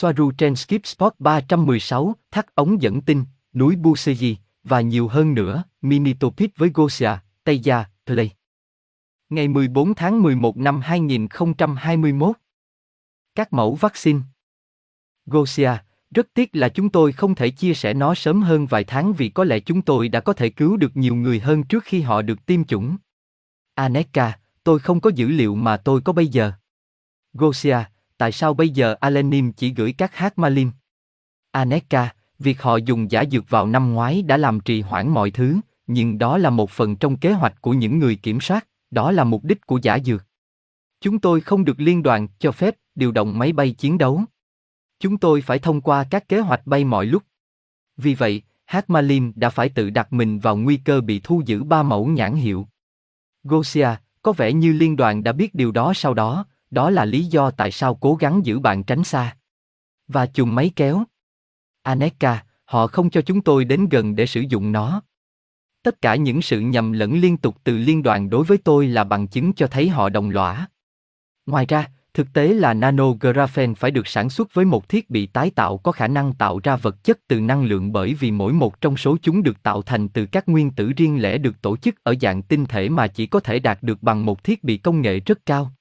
Soaru 0.00 0.30
trên 0.30 0.56
Skip 0.56 0.86
Spot 0.86 1.14
316, 1.18 2.14
thắt 2.30 2.54
ống 2.54 2.82
dẫn 2.82 3.00
tinh, 3.00 3.24
núi 3.54 3.76
Busegi, 3.76 4.36
và 4.64 4.80
nhiều 4.80 5.08
hơn 5.08 5.34
nữa, 5.34 5.64
mini 5.82 6.14
topic 6.14 6.56
với 6.56 6.70
Gosia, 6.74 7.10
Tây 7.44 7.58
Gia, 7.58 7.84
Play. 8.06 8.30
Ngày 9.28 9.48
14 9.48 9.94
tháng 9.94 10.22
11 10.22 10.56
năm 10.56 10.80
2021 10.80 12.36
Các 13.34 13.52
mẫu 13.52 13.74
vaccine 13.74 14.20
Gosia, 15.26 15.70
rất 16.10 16.28
tiếc 16.34 16.56
là 16.56 16.68
chúng 16.68 16.90
tôi 16.90 17.12
không 17.12 17.34
thể 17.34 17.50
chia 17.50 17.74
sẻ 17.74 17.94
nó 17.94 18.14
sớm 18.14 18.42
hơn 18.42 18.66
vài 18.66 18.84
tháng 18.84 19.12
vì 19.12 19.28
có 19.28 19.44
lẽ 19.44 19.60
chúng 19.60 19.82
tôi 19.82 20.08
đã 20.08 20.20
có 20.20 20.32
thể 20.32 20.50
cứu 20.50 20.76
được 20.76 20.96
nhiều 20.96 21.14
người 21.14 21.40
hơn 21.40 21.62
trước 21.62 21.84
khi 21.84 22.00
họ 22.00 22.22
được 22.22 22.46
tiêm 22.46 22.64
chủng. 22.64 22.96
Aneka, 23.74 24.38
tôi 24.64 24.78
không 24.78 25.00
có 25.00 25.10
dữ 25.14 25.28
liệu 25.28 25.54
mà 25.54 25.76
tôi 25.76 26.00
có 26.00 26.12
bây 26.12 26.26
giờ. 26.26 26.52
Gosia, 27.32 27.78
tại 28.18 28.32
sao 28.32 28.54
bây 28.54 28.68
giờ 28.68 28.94
Alenim 29.00 29.52
chỉ 29.52 29.74
gửi 29.74 29.92
các 29.92 30.14
hát 30.14 30.38
Malim? 30.38 30.70
Aneka, 31.50 32.14
việc 32.38 32.62
họ 32.62 32.76
dùng 32.76 33.10
giả 33.10 33.24
dược 33.30 33.50
vào 33.50 33.66
năm 33.66 33.92
ngoái 33.92 34.22
đã 34.22 34.36
làm 34.36 34.60
trì 34.60 34.80
hoãn 34.80 35.08
mọi 35.08 35.30
thứ, 35.30 35.56
nhưng 35.86 36.18
đó 36.18 36.38
là 36.38 36.50
một 36.50 36.70
phần 36.70 36.96
trong 36.96 37.16
kế 37.16 37.32
hoạch 37.32 37.62
của 37.62 37.72
những 37.72 37.98
người 37.98 38.16
kiểm 38.16 38.40
soát, 38.40 38.68
đó 38.90 39.12
là 39.12 39.24
mục 39.24 39.44
đích 39.44 39.66
của 39.66 39.78
giả 39.82 39.98
dược. 40.04 40.24
Chúng 41.00 41.18
tôi 41.18 41.40
không 41.40 41.64
được 41.64 41.80
liên 41.80 42.02
đoàn 42.02 42.28
cho 42.38 42.52
phép 42.52 42.74
điều 42.94 43.12
động 43.12 43.38
máy 43.38 43.52
bay 43.52 43.72
chiến 43.72 43.98
đấu. 43.98 44.22
Chúng 45.00 45.18
tôi 45.18 45.42
phải 45.42 45.58
thông 45.58 45.80
qua 45.80 46.04
các 46.10 46.28
kế 46.28 46.40
hoạch 46.40 46.66
bay 46.66 46.84
mọi 46.84 47.06
lúc. 47.06 47.22
Vì 47.96 48.14
vậy, 48.14 48.42
Hát 48.68 48.90
Malim 48.90 49.32
đã 49.36 49.50
phải 49.50 49.68
tự 49.68 49.90
đặt 49.90 50.12
mình 50.12 50.38
vào 50.38 50.56
nguy 50.56 50.76
cơ 50.76 51.00
bị 51.00 51.20
thu 51.24 51.42
giữ 51.46 51.62
ba 51.64 51.82
mẫu 51.82 52.06
nhãn 52.06 52.34
hiệu. 52.34 52.68
Gosia, 53.44 53.88
có 54.22 54.32
vẻ 54.32 54.52
như 54.52 54.72
liên 54.72 54.96
đoàn 54.96 55.22
đã 55.22 55.32
biết 55.32 55.54
điều 55.54 55.72
đó 55.72 55.92
sau 55.94 56.14
đó, 56.14 56.46
đó 56.70 56.90
là 56.90 57.04
lý 57.04 57.24
do 57.24 57.50
tại 57.50 57.70
sao 57.70 57.94
cố 57.94 58.14
gắng 58.14 58.46
giữ 58.46 58.58
bạn 58.58 58.84
tránh 58.84 59.04
xa. 59.04 59.36
Và 60.08 60.26
chùm 60.26 60.54
máy 60.54 60.70
kéo. 60.76 61.04
Aneka, 61.82 62.44
họ 62.64 62.86
không 62.86 63.10
cho 63.10 63.22
chúng 63.22 63.40
tôi 63.40 63.64
đến 63.64 63.88
gần 63.88 64.16
để 64.16 64.26
sử 64.26 64.40
dụng 64.40 64.72
nó. 64.72 65.02
Tất 65.82 66.00
cả 66.00 66.16
những 66.16 66.42
sự 66.42 66.60
nhầm 66.60 66.92
lẫn 66.92 67.20
liên 67.20 67.36
tục 67.36 67.56
từ 67.64 67.78
liên 67.78 68.02
đoàn 68.02 68.30
đối 68.30 68.44
với 68.44 68.58
tôi 68.58 68.86
là 68.86 69.04
bằng 69.04 69.28
chứng 69.28 69.52
cho 69.52 69.66
thấy 69.66 69.88
họ 69.88 70.08
đồng 70.08 70.30
lõa. 70.30 70.66
Ngoài 71.46 71.66
ra, 71.66 71.88
thực 72.14 72.32
tế 72.32 72.48
là 72.48 72.74
nanographene 72.74 73.74
phải 73.74 73.90
được 73.90 74.06
sản 74.06 74.30
xuất 74.30 74.54
với 74.54 74.64
một 74.64 74.88
thiết 74.88 75.10
bị 75.10 75.26
tái 75.26 75.50
tạo 75.50 75.78
có 75.78 75.92
khả 75.92 76.08
năng 76.08 76.32
tạo 76.32 76.60
ra 76.62 76.76
vật 76.76 77.04
chất 77.04 77.18
từ 77.28 77.40
năng 77.40 77.64
lượng 77.64 77.92
bởi 77.92 78.14
vì 78.14 78.30
mỗi 78.30 78.52
một 78.52 78.80
trong 78.80 78.96
số 78.96 79.16
chúng 79.22 79.42
được 79.42 79.62
tạo 79.62 79.82
thành 79.82 80.08
từ 80.08 80.26
các 80.26 80.48
nguyên 80.48 80.70
tử 80.70 80.92
riêng 80.96 81.22
lẻ 81.22 81.38
được 81.38 81.62
tổ 81.62 81.76
chức 81.76 82.04
ở 82.04 82.14
dạng 82.20 82.42
tinh 82.42 82.66
thể 82.66 82.88
mà 82.88 83.06
chỉ 83.06 83.26
có 83.26 83.40
thể 83.40 83.58
đạt 83.58 83.82
được 83.82 84.02
bằng 84.02 84.24
một 84.24 84.44
thiết 84.44 84.64
bị 84.64 84.76
công 84.76 85.00
nghệ 85.00 85.20
rất 85.20 85.46
cao. 85.46 85.72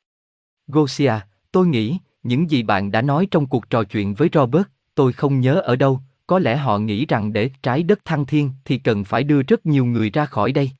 Gosia, 0.67 1.13
tôi 1.51 1.67
nghĩ, 1.67 1.97
những 2.23 2.49
gì 2.51 2.63
bạn 2.63 2.91
đã 2.91 3.01
nói 3.01 3.27
trong 3.31 3.45
cuộc 3.45 3.69
trò 3.69 3.83
chuyện 3.83 4.13
với 4.13 4.29
Robert, 4.33 4.65
tôi 4.95 5.13
không 5.13 5.39
nhớ 5.39 5.53
ở 5.53 5.75
đâu, 5.75 6.01
có 6.27 6.39
lẽ 6.39 6.57
họ 6.57 6.79
nghĩ 6.79 7.05
rằng 7.05 7.33
để 7.33 7.49
trái 7.63 7.83
đất 7.83 8.05
thăng 8.05 8.25
thiên 8.25 8.51
thì 8.65 8.77
cần 8.77 9.03
phải 9.03 9.23
đưa 9.23 9.41
rất 9.41 9.65
nhiều 9.65 9.85
người 9.85 10.09
ra 10.09 10.25
khỏi 10.25 10.51
đây. 10.51 10.71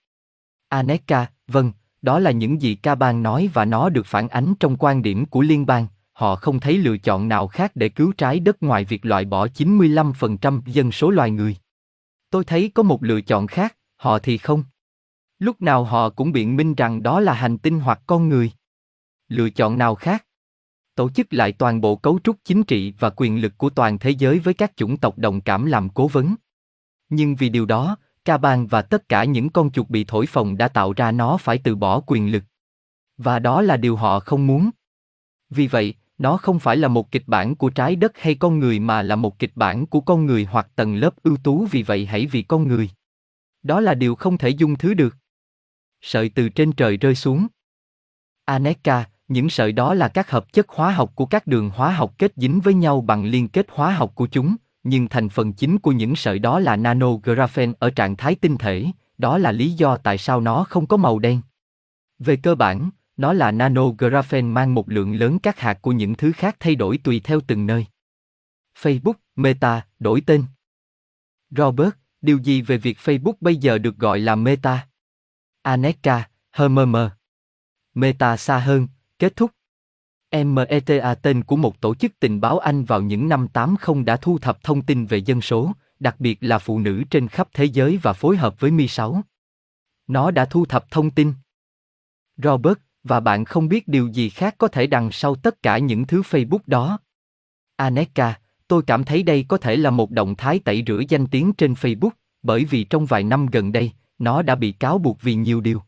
Aneka, 0.70 1.26
vâng, 1.48 1.72
đó 2.02 2.20
là 2.20 2.32
những 2.32 2.62
gì 2.62 2.76
Caban 2.76 3.24
nói 3.24 3.50
và 3.54 3.66
nó 3.66 3.90
được 3.90 4.06
phản 4.06 4.28
ánh 4.28 4.54
trong 4.60 4.76
quan 4.80 5.02
điểm 5.02 5.26
của 5.26 5.42
liên 5.42 5.66
bang. 5.66 5.88
Họ 6.14 6.36
không 6.36 6.60
thấy 6.60 6.78
lựa 6.78 6.98
chọn 6.98 7.28
nào 7.28 7.48
khác 7.48 7.72
để 7.76 7.90
cứu 7.90 8.14
trái 8.18 8.40
đất 8.40 8.64
ngoài 8.64 8.86
việc 8.86 9.06
loại 9.06 9.26
bỏ 9.26 9.48
95% 9.48 10.62
dân 10.66 10.92
số 10.92 11.10
loài 11.10 11.32
người. 11.32 11.56
Tôi 12.30 12.44
thấy 12.44 12.72
có 12.74 12.84
một 12.84 13.04
lựa 13.04 13.22
chọn 13.22 13.48
khác, 13.48 13.76
họ 13.96 14.20
thì 14.20 14.38
không. 14.38 14.64
Lúc 15.40 15.62
nào 15.62 15.84
họ 15.84 16.10
cũng 16.10 16.32
biện 16.32 16.56
minh 16.56 16.76
rằng 16.76 17.04
đó 17.04 17.20
là 17.20 17.34
hành 17.34 17.58
tinh 17.58 17.80
hoặc 17.80 18.00
con 18.08 18.30
người. 18.30 18.52
Lựa 19.28 19.50
chọn 19.50 19.78
nào 19.78 19.95
khác? 19.95 20.25
Tổ 20.95 21.09
chức 21.09 21.33
lại 21.33 21.52
toàn 21.52 21.81
bộ 21.81 21.95
cấu 21.95 22.20
trúc 22.23 22.38
chính 22.44 22.64
trị 22.64 22.94
và 23.00 23.09
quyền 23.09 23.42
lực 23.42 23.58
của 23.58 23.70
toàn 23.70 24.00
thế 24.00 24.09
giới 24.09 24.39
với 24.39 24.53
các 24.53 24.72
chủng 24.75 24.97
tộc 24.97 25.17
đồng 25.17 25.42
cảm 25.42 25.66
làm 25.66 25.89
cố 25.89 26.08
vấn. 26.08 26.36
Nhưng 27.09 27.36
vì 27.36 27.50
điều 27.50 27.66
đó, 27.66 27.98
Ca 28.25 28.38
Bang 28.38 28.67
và 28.67 28.81
tất 28.81 29.09
cả 29.09 29.23
những 29.23 29.50
con 29.50 29.72
chuột 29.72 29.89
bị 29.89 30.03
thổi 30.03 30.25
phồng 30.25 30.58
đã 30.58 30.67
tạo 30.67 30.94
ra 30.94 31.11
nó 31.11 31.37
phải 31.37 31.58
từ 31.58 31.76
bỏ 31.76 31.99
quyền 31.99 32.32
lực. 32.32 32.43
Và 33.17 33.39
đó 33.39 33.61
là 33.61 33.77
điều 33.77 33.95
họ 33.95 34.20
không 34.20 34.48
muốn. 34.48 34.70
Vì 35.49 35.67
vậy, 35.67 35.93
nó 36.17 36.37
không 36.37 36.60
phải 36.60 36.77
là 36.77 36.87
một 36.87 37.11
kịch 37.11 37.23
bản 37.27 37.55
của 37.55 37.70
trái 37.70 37.95
đất 37.95 38.11
hay 38.17 38.36
con 38.36 38.60
người 38.60 38.80
mà 38.80 39.02
là 39.02 39.16
một 39.16 39.39
kịch 39.39 39.52
bản 39.55 39.86
của 39.86 40.02
con 40.02 40.26
người 40.26 40.45
hoặc 40.45 40.67
tầng 40.76 40.95
lớp 40.95 41.23
ưu 41.23 41.37
tú 41.37 41.67
vì 41.71 41.83
vậy 41.83 42.05
hãy 42.05 42.26
vì 42.26 42.42
con 42.42 42.67
người. 42.67 42.89
Đó 43.64 43.80
là 43.80 43.93
điều 43.93 44.16
không 44.16 44.37
thể 44.37 44.49
dung 44.49 44.76
thứ 44.76 44.93
được. 44.93 45.16
Sợi 46.02 46.30
từ 46.30 46.49
trên 46.49 46.71
trời 46.71 46.98
rơi 46.98 47.16
xuống. 47.16 47.48
Aneka, 48.45 49.05
những 49.27 49.49
sợi 49.49 49.71
đó 49.71 49.93
là 49.93 50.08
các 50.08 50.32
hợp 50.32 50.54
chất 50.54 50.70
hóa 50.70 50.92
học 50.92 51.11
của 51.15 51.26
các 51.26 51.48
đường 51.48 51.70
hóa 51.70 51.92
học 51.92 52.14
kết 52.17 52.33
dính 52.36 52.60
với 52.60 52.73
nhau 52.73 53.02
bằng 53.02 53.26
liên 53.26 53.48
kết 53.48 53.67
hóa 53.70 53.92
học 53.92 54.11
của 54.15 54.27
chúng, 54.27 54.55
nhưng 54.83 55.08
thành 55.08 55.30
phần 55.30 55.54
chính 55.54 55.80
của 55.80 55.92
những 55.92 56.15
sợi 56.15 56.39
đó 56.39 56.60
là 56.60 56.76
nanographene 56.76 57.73
ở 57.80 57.89
trạng 57.89 58.16
thái 58.16 58.36
tinh 58.36 58.58
thể, 58.58 58.86
đó 59.17 59.37
là 59.37 59.52
lý 59.52 59.71
do 59.71 59.98
tại 59.98 60.17
sao 60.17 60.42
nó 60.42 60.64
không 60.64 60.87
có 60.87 60.98
màu 60.98 61.20
đen. 61.20 61.42
Về 62.20 62.36
cơ 62.36 62.55
bản, 62.55 62.89
nó 63.17 63.33
là 63.33 63.52
nanographene 63.52 64.48
mang 64.48 64.73
một 64.73 64.89
lượng 64.89 65.16
lớn 65.16 65.39
các 65.39 65.60
hạt 65.60 65.82
của 65.82 65.92
những 65.92 66.16
thứ 66.16 66.32
khác 66.32 66.55
thay 66.60 66.76
đổi 66.76 66.98
tùy 66.98 67.21
theo 67.23 67.39
từng 67.48 67.66
nơi. 67.66 67.86
Facebook, 68.82 69.14
Meta, 69.36 69.86
đổi 69.99 70.21
tên. 70.21 70.43
Robert, 71.49 71.89
điều 72.21 72.37
gì 72.37 72.61
về 72.61 72.77
việc 72.77 72.98
Facebook 72.98 73.33
bây 73.42 73.55
giờ 73.55 73.77
được 73.77 73.98
gọi 73.98 74.20
là 74.20 74.36
Meta? 74.36 74.87
Aneka, 75.61 76.30
HMM. 76.52 76.95
Meta 77.93 78.37
xa 78.37 78.60
hơn, 78.60 78.87
kết 79.20 79.36
thúc. 79.36 79.52
META 80.32 81.16
tên 81.16 81.44
của 81.44 81.55
một 81.55 81.82
tổ 81.82 81.95
chức 81.95 82.11
tình 82.20 82.42
báo 82.42 82.60
Anh 82.60 82.86
vào 82.86 83.02
những 83.02 83.30
năm 83.30 83.48
80 83.48 84.04
đã 84.04 84.17
thu 84.17 84.38
thập 84.38 84.64
thông 84.64 84.82
tin 84.82 85.05
về 85.05 85.17
dân 85.17 85.42
số, 85.42 85.72
đặc 86.00 86.16
biệt 86.20 86.38
là 86.42 86.60
phụ 86.60 86.80
nữ 86.80 87.04
trên 87.10 87.28
khắp 87.28 87.48
thế 87.54 87.66
giới 87.66 87.98
và 87.98 88.14
phối 88.14 88.38
hợp 88.38 88.60
với 88.60 88.72
Mi6. 88.72 89.22
Nó 90.08 90.32
đã 90.32 90.45
thu 90.45 90.66
thập 90.66 90.92
thông 90.92 91.11
tin. 91.11 91.33
Robert, 92.38 92.78
và 93.04 93.20
bạn 93.20 93.45
không 93.45 93.67
biết 93.67 93.88
điều 93.88 94.08
gì 94.08 94.30
khác 94.30 94.55
có 94.58 94.67
thể 94.67 94.88
đằng 94.88 95.11
sau 95.11 95.36
tất 95.36 95.64
cả 95.64 95.78
những 95.78 96.08
thứ 96.08 96.22
Facebook 96.22 96.60
đó. 96.66 96.99
Aneka, 97.76 98.39
tôi 98.67 98.82
cảm 98.88 99.04
thấy 99.04 99.23
đây 99.23 99.45
có 99.48 99.58
thể 99.58 99.76
là 99.76 99.89
một 99.89 100.11
động 100.11 100.36
thái 100.36 100.60
tẩy 100.60 100.84
rửa 100.88 101.02
danh 101.10 101.28
tiếng 101.28 101.54
trên 101.54 101.73
Facebook, 101.73 102.10
bởi 102.44 102.66
vì 102.66 102.84
trong 102.84 103.05
vài 103.05 103.23
năm 103.23 103.45
gần 103.45 103.72
đây, 103.72 103.92
nó 104.20 104.42
đã 104.42 104.55
bị 104.55 104.72
cáo 104.72 104.98
buộc 104.98 105.22
vì 105.22 105.36
nhiều 105.36 105.61
điều. 105.61 105.82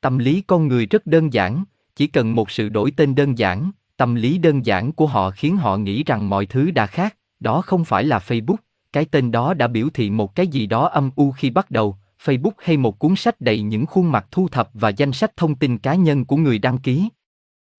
Tâm 0.00 0.18
lý 0.18 0.42
con 0.46 0.68
người 0.68 0.86
rất 0.86 1.06
đơn 1.06 1.32
giản, 1.32 1.64
chỉ 1.96 2.06
cần 2.06 2.34
một 2.34 2.50
sự 2.50 2.68
đổi 2.68 2.90
tên 2.96 3.14
đơn 3.14 3.38
giản, 3.38 3.70
tâm 3.96 4.14
lý 4.14 4.38
đơn 4.38 4.66
giản 4.66 4.92
của 4.92 5.06
họ 5.06 5.30
khiến 5.30 5.56
họ 5.56 5.76
nghĩ 5.76 6.04
rằng 6.04 6.30
mọi 6.30 6.46
thứ 6.46 6.70
đã 6.70 6.86
khác, 6.86 7.16
đó 7.40 7.60
không 7.60 7.84
phải 7.84 8.04
là 8.04 8.18
Facebook, 8.18 8.56
cái 8.92 9.04
tên 9.04 9.30
đó 9.30 9.54
đã 9.54 9.66
biểu 9.66 9.88
thị 9.94 10.10
một 10.10 10.34
cái 10.34 10.46
gì 10.46 10.66
đó 10.66 10.88
âm 10.88 11.10
u 11.16 11.32
khi 11.32 11.50
bắt 11.50 11.70
đầu, 11.70 11.96
Facebook 12.24 12.50
hay 12.58 12.76
một 12.76 12.98
cuốn 12.98 13.16
sách 13.16 13.40
đầy 13.40 13.62
những 13.62 13.86
khuôn 13.86 14.12
mặt 14.12 14.26
thu 14.30 14.48
thập 14.48 14.70
và 14.74 14.88
danh 14.88 15.12
sách 15.12 15.36
thông 15.36 15.54
tin 15.54 15.78
cá 15.78 15.94
nhân 15.94 16.24
của 16.24 16.36
người 16.36 16.58
đăng 16.58 16.78
ký. 16.78 17.08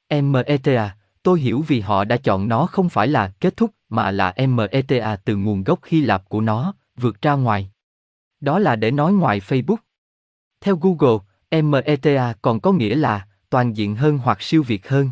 META, 0.10 0.96
tôi 1.24 1.40
hiểu 1.40 1.64
vì 1.68 1.80
họ 1.80 2.04
đã 2.04 2.18
chọn 2.18 2.48
nó 2.48 2.66
không 2.66 2.90
phải 2.90 3.08
là 3.08 3.32
kết 3.40 3.58
thúc 3.58 3.72
mà 3.90 4.12
là 4.12 4.34
META 4.48 5.16
từ 5.16 5.36
nguồn 5.36 5.64
gốc 5.64 5.80
Hy 5.86 6.02
Lạp 6.02 6.30
của 6.30 6.42
nó, 6.42 6.74
vượt 6.98 7.22
ra 7.22 7.34
ngoài. 7.34 7.72
Đó 8.40 8.60
là 8.60 8.76
để 8.76 8.92
nói 8.92 9.14
ngoài 9.14 9.40
Facebook. 9.40 9.78
Theo 10.62 10.80
Google, 10.82 11.18
META 11.62 12.34
còn 12.42 12.60
có 12.60 12.72
nghĩa 12.72 12.96
là 12.96 13.28
toàn 13.50 13.78
diện 13.78 13.96
hơn 13.96 14.18
hoặc 14.18 14.42
siêu 14.42 14.64
việt 14.64 14.90
hơn. 14.90 15.10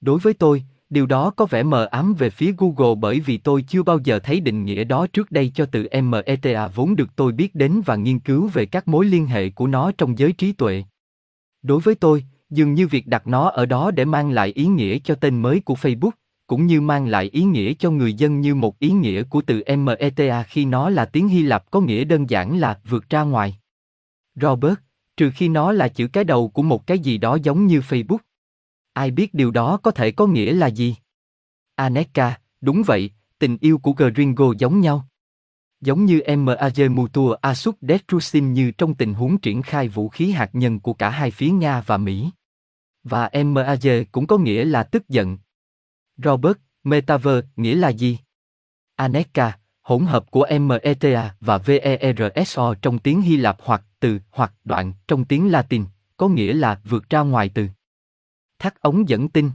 Đối 0.00 0.18
với 0.18 0.34
tôi, 0.34 0.64
điều 0.90 1.06
đó 1.06 1.30
có 1.30 1.46
vẻ 1.46 1.62
mờ 1.62 1.84
ám 1.84 2.14
về 2.14 2.30
phía 2.30 2.54
Google 2.58 2.94
bởi 3.00 3.20
vì 3.20 3.38
tôi 3.38 3.62
chưa 3.62 3.82
bao 3.82 3.98
giờ 4.04 4.18
thấy 4.18 4.40
định 4.40 4.64
nghĩa 4.64 4.84
đó 4.84 5.06
trước 5.12 5.30
đây 5.30 5.52
cho 5.54 5.66
từ 5.66 5.88
META 6.02 6.68
vốn 6.68 6.96
được 6.96 7.16
tôi 7.16 7.32
biết 7.32 7.54
đến 7.54 7.80
và 7.86 7.96
nghiên 7.96 8.18
cứu 8.18 8.48
về 8.48 8.66
các 8.66 8.88
mối 8.88 9.04
liên 9.04 9.26
hệ 9.26 9.50
của 9.50 9.66
nó 9.66 9.92
trong 9.98 10.18
giới 10.18 10.32
trí 10.32 10.52
tuệ. 10.52 10.84
Đối 11.62 11.80
với 11.80 11.94
tôi, 11.94 12.24
dường 12.50 12.74
như 12.74 12.86
việc 12.86 13.06
đặt 13.06 13.26
nó 13.26 13.48
ở 13.48 13.66
đó 13.66 13.90
để 13.90 14.04
mang 14.04 14.30
lại 14.30 14.48
ý 14.48 14.66
nghĩa 14.66 14.98
cho 14.98 15.14
tên 15.14 15.42
mới 15.42 15.60
của 15.60 15.74
Facebook, 15.74 16.10
cũng 16.46 16.66
như 16.66 16.80
mang 16.80 17.06
lại 17.06 17.30
ý 17.32 17.42
nghĩa 17.42 17.74
cho 17.74 17.90
người 17.90 18.14
dân 18.14 18.40
như 18.40 18.54
một 18.54 18.78
ý 18.78 18.90
nghĩa 18.90 19.22
của 19.22 19.42
từ 19.42 19.62
META 19.76 20.42
khi 20.42 20.64
nó 20.64 20.90
là 20.90 21.04
tiếng 21.04 21.28
Hy 21.28 21.42
Lạp 21.42 21.70
có 21.70 21.80
nghĩa 21.80 22.04
đơn 22.04 22.30
giản 22.30 22.58
là 22.58 22.80
vượt 22.88 23.10
ra 23.10 23.22
ngoài. 23.22 23.58
Robert, 24.34 24.74
trừ 25.20 25.30
khi 25.34 25.48
nó 25.48 25.72
là 25.72 25.88
chữ 25.88 26.08
cái 26.12 26.24
đầu 26.24 26.48
của 26.48 26.62
một 26.62 26.86
cái 26.86 26.98
gì 26.98 27.18
đó 27.18 27.38
giống 27.42 27.66
như 27.66 27.80
Facebook. 27.80 28.18
Ai 28.92 29.10
biết 29.10 29.34
điều 29.34 29.50
đó 29.50 29.76
có 29.82 29.90
thể 29.90 30.10
có 30.10 30.26
nghĩa 30.26 30.52
là 30.52 30.66
gì? 30.66 30.96
Aneka, 31.74 32.40
đúng 32.60 32.82
vậy, 32.86 33.10
tình 33.38 33.58
yêu 33.60 33.78
của 33.78 33.92
Gringo 33.92 34.52
giống 34.58 34.80
nhau. 34.80 35.06
Giống 35.80 36.04
như 36.04 36.20
MAG 36.36 36.94
Mutua 36.94 37.32
Asuk 37.32 37.76
Detrusim 37.80 38.52
như 38.52 38.70
trong 38.70 38.94
tình 38.94 39.14
huống 39.14 39.38
triển 39.38 39.62
khai 39.62 39.88
vũ 39.88 40.08
khí 40.08 40.30
hạt 40.30 40.50
nhân 40.52 40.80
của 40.80 40.92
cả 40.94 41.10
hai 41.10 41.30
phía 41.30 41.50
Nga 41.50 41.80
và 41.80 41.96
Mỹ. 41.96 42.30
Và 43.04 43.30
MAG 43.44 44.04
cũng 44.12 44.26
có 44.26 44.38
nghĩa 44.38 44.64
là 44.64 44.82
tức 44.82 45.08
giận. 45.08 45.38
Robert, 46.16 46.56
Metaver, 46.84 47.44
nghĩa 47.56 47.74
là 47.74 47.88
gì? 47.88 48.18
Aneka, 48.94 49.58
hỗn 49.82 50.06
hợp 50.06 50.30
của 50.30 50.46
META 50.60 51.34
và 51.40 51.58
VERSO 51.58 52.74
trong 52.82 52.98
tiếng 52.98 53.22
Hy 53.22 53.36
Lạp 53.36 53.56
hoặc 53.62 53.82
từ 54.00 54.18
hoặc 54.30 54.54
đoạn 54.64 54.92
trong 55.08 55.24
tiếng 55.24 55.50
Latin, 55.50 55.84
có 56.16 56.28
nghĩa 56.28 56.52
là 56.52 56.80
vượt 56.84 57.10
ra 57.10 57.20
ngoài 57.20 57.50
từ. 57.54 57.68
Thắt 58.58 58.80
ống 58.80 59.08
dẫn 59.08 59.28
tinh. 59.28 59.50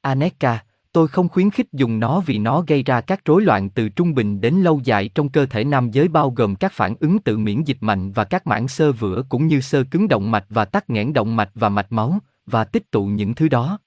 Aneka, 0.00 0.64
Tôi 0.92 1.08
không 1.08 1.28
khuyến 1.28 1.50
khích 1.50 1.72
dùng 1.72 2.00
nó 2.00 2.20
vì 2.20 2.38
nó 2.38 2.64
gây 2.66 2.82
ra 2.82 3.00
các 3.00 3.24
rối 3.24 3.42
loạn 3.42 3.70
từ 3.70 3.88
trung 3.88 4.14
bình 4.14 4.40
đến 4.40 4.54
lâu 4.54 4.80
dài 4.84 5.10
trong 5.14 5.28
cơ 5.28 5.46
thể 5.46 5.64
nam 5.64 5.90
giới 5.90 6.08
bao 6.08 6.30
gồm 6.30 6.54
các 6.54 6.72
phản 6.72 6.94
ứng 7.00 7.18
tự 7.18 7.38
miễn 7.38 7.62
dịch 7.62 7.76
mạnh 7.80 8.12
và 8.12 8.24
các 8.24 8.46
mảng 8.46 8.68
xơ 8.68 8.92
vữa 8.92 9.22
cũng 9.28 9.46
như 9.46 9.60
xơ 9.60 9.84
cứng 9.90 10.08
động 10.08 10.30
mạch 10.30 10.44
và 10.48 10.64
tắc 10.64 10.90
nghẽn 10.90 11.12
động 11.12 11.36
mạch 11.36 11.50
và 11.54 11.68
mạch 11.68 11.92
máu, 11.92 12.18
và 12.46 12.64
tích 12.64 12.90
tụ 12.90 13.06
những 13.06 13.34
thứ 13.34 13.48
đó. 13.48 13.78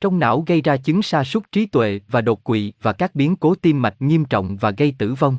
Trong 0.00 0.18
não 0.18 0.44
gây 0.46 0.62
ra 0.62 0.76
chứng 0.76 1.02
sa 1.02 1.24
sút 1.24 1.52
trí 1.52 1.66
tuệ 1.66 2.00
và 2.08 2.20
đột 2.20 2.44
quỵ 2.44 2.72
và 2.82 2.92
các 2.92 3.14
biến 3.14 3.36
cố 3.36 3.54
tim 3.54 3.82
mạch 3.82 4.02
nghiêm 4.02 4.24
trọng 4.24 4.56
và 4.56 4.70
gây 4.70 4.94
tử 4.98 5.14
vong. 5.14 5.38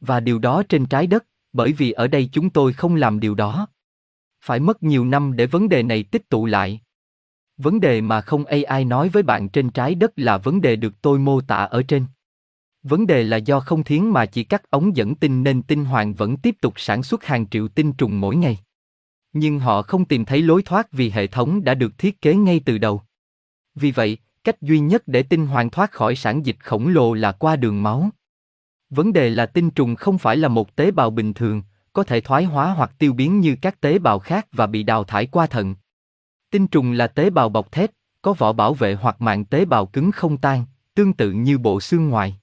Và 0.00 0.20
điều 0.20 0.38
đó 0.38 0.62
trên 0.68 0.86
trái 0.86 1.06
đất, 1.06 1.24
bởi 1.56 1.72
vì 1.72 1.92
ở 1.92 2.06
đây 2.06 2.28
chúng 2.32 2.50
tôi 2.50 2.72
không 2.72 2.94
làm 2.94 3.20
điều 3.20 3.34
đó. 3.34 3.68
Phải 4.44 4.60
mất 4.60 4.82
nhiều 4.82 5.04
năm 5.04 5.36
để 5.36 5.46
vấn 5.46 5.68
đề 5.68 5.82
này 5.82 6.02
tích 6.02 6.28
tụ 6.28 6.46
lại. 6.46 6.80
Vấn 7.56 7.80
đề 7.80 8.00
mà 8.00 8.20
không 8.20 8.44
AI 8.44 8.84
nói 8.84 9.08
với 9.08 9.22
bạn 9.22 9.48
trên 9.48 9.70
trái 9.70 9.94
đất 9.94 10.12
là 10.16 10.38
vấn 10.38 10.60
đề 10.60 10.76
được 10.76 11.02
tôi 11.02 11.18
mô 11.18 11.40
tả 11.40 11.56
ở 11.56 11.82
trên. 11.82 12.06
Vấn 12.82 13.06
đề 13.06 13.22
là 13.22 13.36
do 13.36 13.60
không 13.60 13.84
thiến 13.84 14.04
mà 14.04 14.26
chỉ 14.26 14.44
cắt 14.44 14.70
ống 14.70 14.96
dẫn 14.96 15.14
tinh 15.14 15.42
nên 15.42 15.62
tinh 15.62 15.84
hoàng 15.84 16.14
vẫn 16.14 16.36
tiếp 16.36 16.56
tục 16.60 16.74
sản 16.76 17.02
xuất 17.02 17.24
hàng 17.24 17.48
triệu 17.48 17.68
tinh 17.68 17.92
trùng 17.92 18.20
mỗi 18.20 18.36
ngày. 18.36 18.58
Nhưng 19.32 19.58
họ 19.58 19.82
không 19.82 20.04
tìm 20.04 20.24
thấy 20.24 20.42
lối 20.42 20.62
thoát 20.62 20.92
vì 20.92 21.10
hệ 21.10 21.26
thống 21.26 21.64
đã 21.64 21.74
được 21.74 21.98
thiết 21.98 22.20
kế 22.20 22.34
ngay 22.34 22.60
từ 22.64 22.78
đầu. 22.78 23.02
Vì 23.74 23.90
vậy, 23.90 24.18
cách 24.44 24.62
duy 24.62 24.78
nhất 24.78 25.02
để 25.06 25.22
tinh 25.22 25.46
hoàng 25.46 25.70
thoát 25.70 25.92
khỏi 25.92 26.16
sản 26.16 26.46
dịch 26.46 26.56
khổng 26.60 26.88
lồ 26.88 27.14
là 27.14 27.32
qua 27.32 27.56
đường 27.56 27.82
máu. 27.82 28.10
Vấn 28.90 29.12
đề 29.12 29.30
là 29.30 29.46
tinh 29.46 29.70
trùng 29.70 29.96
không 29.96 30.18
phải 30.18 30.36
là 30.36 30.48
một 30.48 30.76
tế 30.76 30.90
bào 30.90 31.10
bình 31.10 31.34
thường, 31.34 31.62
có 31.92 32.02
thể 32.02 32.20
thoái 32.20 32.44
hóa 32.44 32.70
hoặc 32.70 32.92
tiêu 32.98 33.12
biến 33.12 33.40
như 33.40 33.56
các 33.62 33.80
tế 33.80 33.98
bào 33.98 34.18
khác 34.18 34.46
và 34.52 34.66
bị 34.66 34.82
đào 34.82 35.04
thải 35.04 35.26
qua 35.26 35.46
thận. 35.46 35.74
Tinh 36.50 36.66
trùng 36.66 36.92
là 36.92 37.06
tế 37.06 37.30
bào 37.30 37.48
bọc 37.48 37.72
thép, 37.72 37.90
có 38.22 38.32
vỏ 38.32 38.52
bảo 38.52 38.74
vệ 38.74 38.94
hoặc 38.94 39.20
mạng 39.20 39.44
tế 39.44 39.64
bào 39.64 39.86
cứng 39.86 40.12
không 40.12 40.36
tan, 40.36 40.64
tương 40.94 41.12
tự 41.12 41.32
như 41.32 41.58
bộ 41.58 41.80
xương 41.80 42.08
ngoài. 42.08 42.36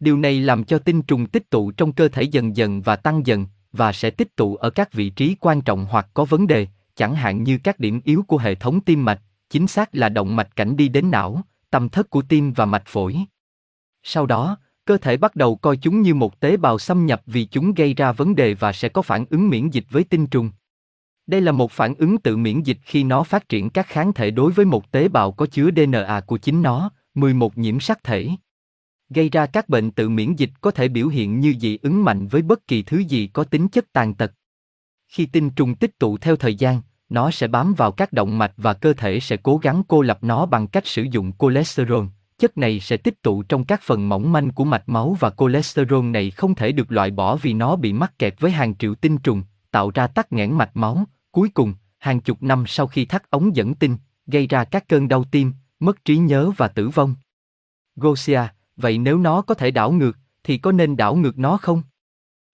Điều 0.00 0.16
này 0.16 0.40
làm 0.40 0.64
cho 0.64 0.78
tinh 0.78 1.02
trùng 1.02 1.26
tích 1.26 1.50
tụ 1.50 1.70
trong 1.70 1.92
cơ 1.92 2.08
thể 2.08 2.22
dần 2.22 2.56
dần 2.56 2.82
và 2.82 2.96
tăng 2.96 3.26
dần, 3.26 3.46
và 3.72 3.92
sẽ 3.92 4.10
tích 4.10 4.36
tụ 4.36 4.56
ở 4.56 4.70
các 4.70 4.92
vị 4.92 5.10
trí 5.10 5.36
quan 5.40 5.60
trọng 5.60 5.86
hoặc 5.90 6.08
có 6.14 6.24
vấn 6.24 6.46
đề, 6.46 6.66
chẳng 6.94 7.14
hạn 7.14 7.42
như 7.42 7.58
các 7.64 7.78
điểm 7.78 8.00
yếu 8.04 8.22
của 8.22 8.38
hệ 8.38 8.54
thống 8.54 8.80
tim 8.80 9.04
mạch, 9.04 9.20
chính 9.50 9.66
xác 9.66 9.94
là 9.94 10.08
động 10.08 10.36
mạch 10.36 10.56
cảnh 10.56 10.76
đi 10.76 10.88
đến 10.88 11.10
não, 11.10 11.42
tâm 11.70 11.88
thất 11.88 12.10
của 12.10 12.22
tim 12.22 12.52
và 12.52 12.64
mạch 12.64 12.86
phổi. 12.86 13.16
Sau 14.02 14.26
đó, 14.26 14.56
cơ 14.88 14.98
thể 14.98 15.16
bắt 15.16 15.36
đầu 15.36 15.56
coi 15.56 15.76
chúng 15.76 16.02
như 16.02 16.14
một 16.14 16.40
tế 16.40 16.56
bào 16.56 16.78
xâm 16.78 17.06
nhập 17.06 17.22
vì 17.26 17.44
chúng 17.44 17.74
gây 17.74 17.94
ra 17.94 18.12
vấn 18.12 18.34
đề 18.34 18.54
và 18.54 18.72
sẽ 18.72 18.88
có 18.88 19.02
phản 19.02 19.24
ứng 19.30 19.48
miễn 19.48 19.70
dịch 19.70 19.84
với 19.90 20.04
tinh 20.04 20.26
trùng. 20.26 20.50
Đây 21.26 21.40
là 21.40 21.52
một 21.52 21.72
phản 21.72 21.94
ứng 21.94 22.18
tự 22.18 22.36
miễn 22.36 22.62
dịch 22.62 22.78
khi 22.82 23.04
nó 23.04 23.22
phát 23.22 23.48
triển 23.48 23.70
các 23.70 23.86
kháng 23.86 24.12
thể 24.12 24.30
đối 24.30 24.52
với 24.52 24.64
một 24.64 24.90
tế 24.90 25.08
bào 25.08 25.32
có 25.32 25.46
chứa 25.46 25.70
DNA 25.70 26.20
của 26.20 26.38
chính 26.38 26.62
nó, 26.62 26.90
11 27.14 27.58
nhiễm 27.58 27.80
sắc 27.80 28.04
thể. 28.04 28.28
Gây 29.10 29.28
ra 29.28 29.46
các 29.46 29.68
bệnh 29.68 29.90
tự 29.90 30.08
miễn 30.08 30.34
dịch 30.34 30.50
có 30.60 30.70
thể 30.70 30.88
biểu 30.88 31.08
hiện 31.08 31.40
như 31.40 31.54
dị 31.60 31.78
ứng 31.82 32.04
mạnh 32.04 32.26
với 32.26 32.42
bất 32.42 32.66
kỳ 32.66 32.82
thứ 32.82 32.98
gì 32.98 33.26
có 33.26 33.44
tính 33.44 33.68
chất 33.68 33.92
tàn 33.92 34.14
tật. 34.14 34.32
Khi 35.08 35.26
tinh 35.26 35.50
trùng 35.50 35.74
tích 35.74 35.98
tụ 35.98 36.18
theo 36.18 36.36
thời 36.36 36.54
gian, 36.54 36.80
nó 37.08 37.30
sẽ 37.30 37.48
bám 37.48 37.74
vào 37.74 37.92
các 37.92 38.12
động 38.12 38.38
mạch 38.38 38.52
và 38.56 38.74
cơ 38.74 38.92
thể 38.92 39.20
sẽ 39.20 39.36
cố 39.36 39.56
gắng 39.56 39.82
cô 39.88 40.02
lập 40.02 40.18
nó 40.22 40.46
bằng 40.46 40.66
cách 40.66 40.86
sử 40.86 41.02
dụng 41.02 41.32
cholesterol. 41.38 42.04
Chất 42.38 42.58
này 42.58 42.80
sẽ 42.80 42.96
tích 42.96 43.22
tụ 43.22 43.42
trong 43.42 43.64
các 43.64 43.80
phần 43.82 44.08
mỏng 44.08 44.32
manh 44.32 44.50
của 44.50 44.64
mạch 44.64 44.88
máu 44.88 45.16
và 45.20 45.30
cholesterol 45.38 46.04
này 46.04 46.30
không 46.30 46.54
thể 46.54 46.72
được 46.72 46.92
loại 46.92 47.10
bỏ 47.10 47.36
vì 47.36 47.52
nó 47.52 47.76
bị 47.76 47.92
mắc 47.92 48.18
kẹt 48.18 48.34
với 48.40 48.50
hàng 48.50 48.76
triệu 48.76 48.94
tinh 48.94 49.18
trùng, 49.18 49.42
tạo 49.70 49.90
ra 49.94 50.06
tắc 50.06 50.32
nghẽn 50.32 50.52
mạch 50.52 50.76
máu, 50.76 51.06
Cuối 51.38 51.50
cùng, 51.54 51.74
hàng 51.98 52.20
chục 52.20 52.42
năm 52.42 52.64
sau 52.66 52.86
khi 52.86 53.04
thắt 53.04 53.30
ống 53.30 53.56
dẫn 53.56 53.74
tinh, 53.74 53.96
gây 54.26 54.46
ra 54.46 54.64
các 54.64 54.88
cơn 54.88 55.08
đau 55.08 55.24
tim, 55.24 55.52
mất 55.80 56.04
trí 56.04 56.16
nhớ 56.16 56.50
và 56.56 56.68
tử 56.68 56.88
vong. 56.88 57.14
Gosia, 57.96 58.42
vậy 58.76 58.98
nếu 58.98 59.18
nó 59.18 59.42
có 59.42 59.54
thể 59.54 59.70
đảo 59.70 59.92
ngược, 59.92 60.16
thì 60.44 60.58
có 60.58 60.72
nên 60.72 60.96
đảo 60.96 61.14
ngược 61.14 61.38
nó 61.38 61.56
không? 61.56 61.82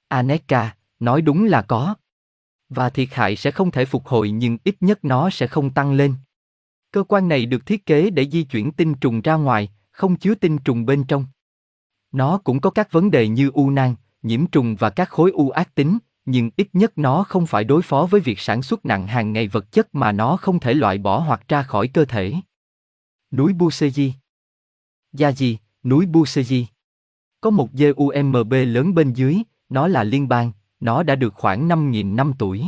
Aneka, 0.08 0.76
nói 1.00 1.22
đúng 1.22 1.44
là 1.44 1.62
có. 1.62 1.94
Và 2.68 2.90
thiệt 2.90 3.08
hại 3.12 3.36
sẽ 3.36 3.50
không 3.50 3.70
thể 3.70 3.84
phục 3.84 4.06
hồi 4.06 4.30
nhưng 4.30 4.58
ít 4.64 4.76
nhất 4.80 5.04
nó 5.04 5.30
sẽ 5.30 5.46
không 5.46 5.70
tăng 5.70 5.92
lên. 5.92 6.14
Cơ 6.94 7.02
quan 7.02 7.28
này 7.28 7.46
được 7.46 7.66
thiết 7.66 7.86
kế 7.86 8.10
để 8.10 8.28
di 8.30 8.42
chuyển 8.42 8.72
tinh 8.72 8.94
trùng 8.94 9.20
ra 9.20 9.34
ngoài, 9.34 9.70
không 9.90 10.16
chứa 10.16 10.34
tinh 10.34 10.58
trùng 10.58 10.86
bên 10.86 11.04
trong. 11.04 11.26
Nó 12.12 12.38
cũng 12.38 12.60
có 12.60 12.70
các 12.70 12.92
vấn 12.92 13.10
đề 13.10 13.28
như 13.28 13.50
u 13.54 13.70
nang, 13.70 13.94
nhiễm 14.22 14.46
trùng 14.46 14.76
và 14.76 14.90
các 14.90 15.08
khối 15.08 15.30
u 15.30 15.50
ác 15.50 15.74
tính, 15.74 15.98
nhưng 16.24 16.50
ít 16.56 16.68
nhất 16.72 16.98
nó 16.98 17.24
không 17.24 17.46
phải 17.46 17.64
đối 17.64 17.82
phó 17.82 18.06
với 18.10 18.20
việc 18.20 18.38
sản 18.38 18.62
xuất 18.62 18.86
nặng 18.86 19.06
hàng 19.06 19.32
ngày 19.32 19.48
vật 19.48 19.72
chất 19.72 19.94
mà 19.94 20.12
nó 20.12 20.36
không 20.36 20.60
thể 20.60 20.74
loại 20.74 20.98
bỏ 20.98 21.18
hoặc 21.18 21.48
ra 21.48 21.62
khỏi 21.62 21.88
cơ 21.88 22.04
thể. 22.04 22.34
Núi 23.30 23.52
Buseji 23.52 24.10
Gia 25.12 25.32
gì, 25.32 25.58
núi 25.84 26.06
Buseji 26.06 26.64
Có 27.40 27.50
một 27.50 27.68
GUMB 27.72 28.54
lớn 28.66 28.94
bên 28.94 29.12
dưới, 29.12 29.36
nó 29.68 29.88
là 29.88 30.04
liên 30.04 30.28
bang, 30.28 30.52
nó 30.80 31.02
đã 31.02 31.14
được 31.14 31.34
khoảng 31.34 31.68
5.000 31.68 32.14
năm 32.14 32.32
tuổi. 32.38 32.64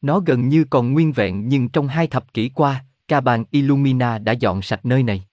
Nó 0.00 0.20
gần 0.20 0.48
như 0.48 0.64
còn 0.70 0.92
nguyên 0.92 1.12
vẹn 1.12 1.48
nhưng 1.48 1.68
trong 1.68 1.88
hai 1.88 2.06
thập 2.06 2.34
kỷ 2.34 2.48
qua, 2.48 2.84
ca 3.10 3.20
bàn 3.20 3.44
Illumina 3.50 4.18
đã 4.18 4.32
dọn 4.32 4.62
sạch 4.62 4.86
nơi 4.86 5.02
này. 5.02 5.24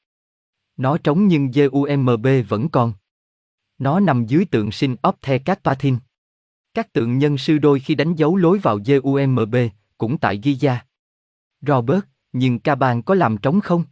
Nó 0.78 0.98
trống 0.98 1.28
nhưng 1.28 1.52
GUMB 1.52 2.28
vẫn 2.48 2.70
còn. 2.70 2.94
Nó 3.78 4.00
nằm 4.00 4.26
dưới 4.26 4.46
tượng 4.46 4.72
sinh 4.72 4.96
Opthe 5.08 5.40
Pathin. 5.64 5.98
Các 6.74 6.94
tượng 6.94 7.18
nhân 7.18 7.38
sư 7.38 7.58
đôi 7.58 7.80
khi 7.80 7.96
đánh 7.96 8.16
dấu 8.16 8.36
lối 8.36 8.60
vào 8.60 8.80
GUMB, 8.86 9.56
cũng 9.98 10.18
tại 10.18 10.40
Giza. 10.40 10.78
Robert, 11.62 12.00
nhưng 12.32 12.60
ca 12.60 12.76
bàn 12.76 13.02
có 13.02 13.16
làm 13.16 13.38
trống 13.38 13.62
không? 13.62 13.84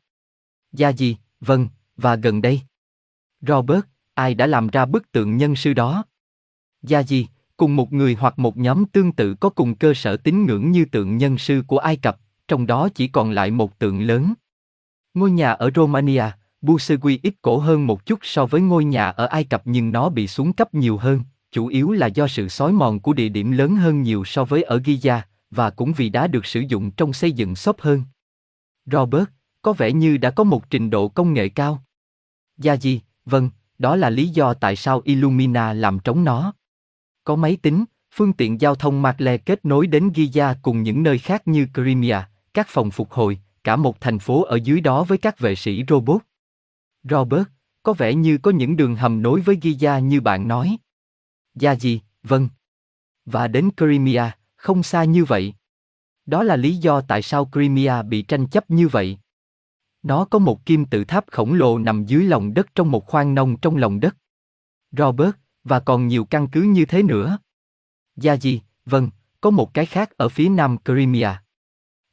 Gia 0.71 0.89
gì, 0.89 1.17
vâng, 1.39 1.67
và 1.97 2.15
gần 2.15 2.41
đây. 2.41 2.61
Robert, 3.41 3.81
ai 4.13 4.35
đã 4.35 4.47
làm 4.47 4.67
ra 4.67 4.85
bức 4.85 5.11
tượng 5.11 5.37
nhân 5.37 5.55
sư 5.55 5.73
đó? 5.73 6.03
Gia 6.81 6.99
gì, 6.99 7.27
cùng 7.57 7.75
một 7.75 7.93
người 7.93 8.15
hoặc 8.19 8.39
một 8.39 8.57
nhóm 8.57 8.85
tương 8.85 9.11
tự 9.11 9.35
có 9.35 9.49
cùng 9.49 9.75
cơ 9.75 9.93
sở 9.93 10.17
tín 10.17 10.45
ngưỡng 10.45 10.71
như 10.71 10.85
tượng 10.85 11.17
nhân 11.17 11.37
sư 11.37 11.63
của 11.67 11.77
Ai 11.77 11.97
Cập, 11.97 12.19
trong 12.47 12.67
đó 12.67 12.89
chỉ 12.95 13.07
còn 13.07 13.31
lại 13.31 13.51
một 13.51 13.79
tượng 13.79 14.01
lớn. 14.01 14.33
Ngôi 15.13 15.31
nhà 15.31 15.51
ở 15.51 15.71
Romania, 15.75 16.23
Busegui 16.61 17.19
ít 17.23 17.33
cổ 17.41 17.57
hơn 17.57 17.87
một 17.87 18.05
chút 18.05 18.19
so 18.21 18.45
với 18.45 18.61
ngôi 18.61 18.85
nhà 18.85 19.09
ở 19.09 19.25
Ai 19.25 19.43
Cập 19.43 19.61
nhưng 19.65 19.91
nó 19.91 20.09
bị 20.09 20.27
xuống 20.27 20.53
cấp 20.53 20.73
nhiều 20.73 20.97
hơn, 20.97 21.21
chủ 21.51 21.67
yếu 21.67 21.91
là 21.91 22.07
do 22.07 22.27
sự 22.27 22.49
xói 22.49 22.71
mòn 22.71 22.99
của 22.99 23.13
địa 23.13 23.29
điểm 23.29 23.51
lớn 23.51 23.75
hơn 23.75 24.01
nhiều 24.01 24.25
so 24.25 24.45
với 24.45 24.63
ở 24.63 24.77
Giza, 24.77 25.19
và 25.51 25.69
cũng 25.69 25.93
vì 25.93 26.09
đá 26.09 26.27
được 26.27 26.45
sử 26.45 26.59
dụng 26.59 26.91
trong 26.91 27.13
xây 27.13 27.31
dựng 27.31 27.55
xốp 27.55 27.81
hơn. 27.81 28.03
Robert, 28.85 29.25
có 29.61 29.73
vẻ 29.73 29.91
như 29.91 30.17
đã 30.17 30.31
có 30.31 30.43
một 30.43 30.69
trình 30.69 30.89
độ 30.89 31.07
công 31.07 31.33
nghệ 31.33 31.49
cao. 31.49 31.83
Gia 32.57 32.77
Di, 32.77 33.01
vâng, 33.25 33.49
đó 33.77 33.95
là 33.95 34.09
lý 34.09 34.27
do 34.27 34.53
tại 34.53 34.75
sao 34.75 35.01
Illumina 35.03 35.73
làm 35.73 35.99
trống 35.99 36.23
nó. 36.23 36.53
Có 37.23 37.35
máy 37.35 37.57
tính, 37.61 37.85
phương 38.11 38.33
tiện 38.33 38.61
giao 38.61 38.75
thông 38.75 39.01
Matle 39.01 39.37
kết 39.37 39.65
nối 39.65 39.87
đến 39.87 40.09
Giza 40.09 40.55
cùng 40.61 40.83
những 40.83 41.03
nơi 41.03 41.17
khác 41.17 41.47
như 41.47 41.67
Crimea, 41.73 42.29
các 42.55 42.67
phòng 42.69 42.91
phục 42.91 43.11
hồi, 43.11 43.39
cả 43.63 43.75
một 43.75 44.01
thành 44.01 44.19
phố 44.19 44.43
ở 44.43 44.55
dưới 44.63 44.81
đó 44.81 45.03
với 45.03 45.17
các 45.17 45.39
vệ 45.39 45.55
sĩ 45.55 45.83
robot. 45.89 46.21
Robert, 47.03 47.47
có 47.83 47.93
vẻ 47.93 48.13
như 48.13 48.37
có 48.37 48.51
những 48.51 48.77
đường 48.77 48.95
hầm 48.95 49.21
nối 49.21 49.41
với 49.41 49.55
Giza 49.55 49.99
như 49.99 50.21
bạn 50.21 50.47
nói. 50.47 50.77
Gia 51.55 51.75
gì, 51.75 52.01
vâng. 52.23 52.49
Và 53.25 53.47
đến 53.47 53.69
Crimea, 53.77 54.37
không 54.55 54.83
xa 54.83 55.03
như 55.03 55.25
vậy. 55.25 55.53
Đó 56.25 56.43
là 56.43 56.55
lý 56.55 56.75
do 56.75 57.01
tại 57.01 57.21
sao 57.21 57.49
Crimea 57.51 58.01
bị 58.01 58.21
tranh 58.21 58.47
chấp 58.47 58.69
như 58.69 58.87
vậy. 58.87 59.17
Nó 60.03 60.25
có 60.25 60.39
một 60.39 60.65
kim 60.65 60.85
tự 60.85 61.03
tháp 61.03 61.25
khổng 61.31 61.53
lồ 61.53 61.79
nằm 61.79 62.05
dưới 62.05 62.23
lòng 62.23 62.53
đất 62.53 62.75
trong 62.75 62.91
một 62.91 63.05
khoang 63.05 63.35
nông 63.35 63.57
trong 63.57 63.77
lòng 63.77 63.99
đất. 63.99 64.15
Robert, 64.91 65.35
và 65.63 65.79
còn 65.79 66.07
nhiều 66.07 66.25
căn 66.25 66.47
cứ 66.47 66.61
như 66.61 66.85
thế 66.85 67.03
nữa. 67.03 67.37
Gia 68.15 68.33
gì, 68.33 68.61
vâng, 68.85 69.09
có 69.41 69.49
một 69.49 69.73
cái 69.73 69.85
khác 69.85 70.17
ở 70.17 70.29
phía 70.29 70.49
nam 70.49 70.77
Crimea. 70.85 71.44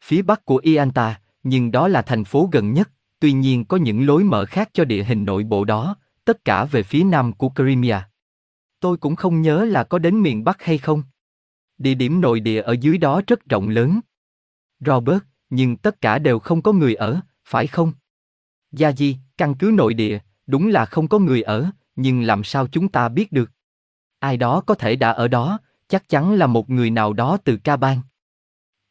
Phía 0.03 0.23
bắc 0.23 0.45
của 0.45 0.57
Ianta, 0.57 1.21
nhưng 1.43 1.71
đó 1.71 1.89
là 1.89 2.03
thành 2.03 2.25
phố 2.25 2.49
gần 2.53 2.73
nhất, 2.73 2.91
tuy 3.21 3.33
nhiên 3.33 3.65
có 3.65 3.77
những 3.77 4.07
lối 4.07 4.25
mở 4.25 4.45
khác 4.45 4.71
cho 4.73 4.85
địa 4.85 5.05
hình 5.05 5.25
nội 5.25 5.45
bộ 5.45 5.65
đó, 5.65 5.97
tất 6.25 6.45
cả 6.45 6.65
về 6.65 6.83
phía 6.83 7.05
nam 7.05 7.33
của 7.33 7.49
Crimea. 7.55 8.09
Tôi 8.81 8.97
cũng 8.97 9.17
không 9.17 9.43
nhớ 9.43 9.65
là 9.65 9.85
có 9.85 9.99
đến 9.99 10.21
miền 10.21 10.45
Bắc 10.45 10.63
hay 10.63 10.79
không. 10.79 11.03
Địa 11.79 11.95
điểm 11.95 12.21
nội 12.21 12.41
địa 12.41 12.63
ở 12.63 12.73
dưới 12.81 12.99
đó 12.99 13.21
rất 13.27 13.49
rộng 13.49 13.69
lớn. 13.69 14.01
Robert, 14.81 15.23
nhưng 15.51 15.77
tất 15.77 16.01
cả 16.01 16.19
đều 16.19 16.39
không 16.39 16.63
có 16.63 16.73
người 16.73 16.95
ở, 16.95 17.21
phải 17.45 17.67
không? 17.67 17.93
Gia 18.73 18.93
Di, 18.93 19.17
căn 19.37 19.55
cứ 19.55 19.71
nội 19.75 19.95
địa, 19.95 20.19
đúng 20.47 20.69
là 20.69 20.87
không 20.87 21.09
có 21.09 21.19
người 21.19 21.43
ở, 21.43 21.71
nhưng 21.97 22.23
làm 22.23 22.45
sao 22.45 22.67
chúng 22.67 22.89
ta 22.89 23.09
biết 23.09 23.33
được? 23.33 23.51
Ai 24.19 24.37
đó 24.37 24.61
có 24.61 24.75
thể 24.75 24.97
đã 24.97 25.11
ở 25.11 25.29
đó, 25.29 25.59
chắc 25.89 26.09
chắn 26.09 26.33
là 26.33 26.47
một 26.47 26.71
người 26.71 26.91
nào 26.91 27.13
đó 27.13 27.37
từ 27.45 27.57
ca 27.57 27.77
bang. 27.77 28.01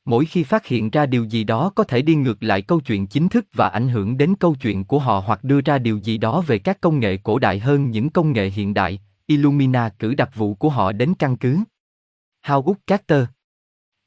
Mỗi 0.05 0.25
khi 0.25 0.43
phát 0.43 0.65
hiện 0.65 0.89
ra 0.89 1.05
điều 1.05 1.23
gì 1.23 1.43
đó 1.43 1.71
có 1.75 1.83
thể 1.83 2.01
đi 2.01 2.15
ngược 2.15 2.43
lại 2.43 2.61
câu 2.61 2.79
chuyện 2.79 3.07
chính 3.07 3.29
thức 3.29 3.45
và 3.53 3.67
ảnh 3.67 3.89
hưởng 3.89 4.17
đến 4.17 4.35
câu 4.35 4.55
chuyện 4.61 4.83
của 4.83 4.99
họ 4.99 5.23
hoặc 5.25 5.43
đưa 5.43 5.61
ra 5.61 5.77
điều 5.77 5.97
gì 5.97 6.17
đó 6.17 6.41
về 6.41 6.59
các 6.59 6.81
công 6.81 6.99
nghệ 6.99 7.17
cổ 7.17 7.39
đại 7.39 7.59
hơn 7.59 7.91
những 7.91 8.09
công 8.09 8.33
nghệ 8.33 8.49
hiện 8.49 8.73
đại, 8.73 8.99
Illumina 9.25 9.89
cử 9.89 10.13
đặc 10.13 10.35
vụ 10.35 10.53
của 10.53 10.69
họ 10.69 10.91
đến 10.91 11.13
căn 11.19 11.37
cứ. 11.37 11.59
Howard 12.45 12.73
Carter 12.87 13.25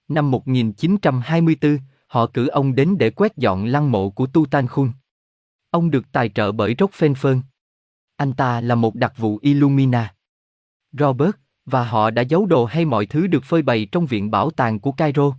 Năm 0.08 0.30
1924, 0.30 1.78
họ 2.06 2.26
cử 2.26 2.46
ông 2.46 2.74
đến 2.74 2.98
để 2.98 3.10
quét 3.10 3.36
dọn 3.36 3.66
lăng 3.66 3.92
mộ 3.92 4.10
của 4.10 4.26
Tutankhamun. 4.26 4.92
Ông 5.70 5.90
được 5.90 6.12
tài 6.12 6.28
trợ 6.28 6.52
bởi 6.52 6.74
Rockefeller. 6.74 7.40
Anh 8.16 8.32
ta 8.32 8.60
là 8.60 8.74
một 8.74 8.94
đặc 8.94 9.12
vụ 9.16 9.38
Illumina. 9.42 10.14
Robert, 10.92 11.34
và 11.66 11.84
họ 11.84 12.10
đã 12.10 12.22
giấu 12.22 12.46
đồ 12.46 12.64
hay 12.64 12.84
mọi 12.84 13.06
thứ 13.06 13.26
được 13.26 13.44
phơi 13.44 13.62
bày 13.62 13.88
trong 13.92 14.06
viện 14.06 14.30
bảo 14.30 14.50
tàng 14.50 14.80
của 14.80 14.92
Cairo. 14.92 15.32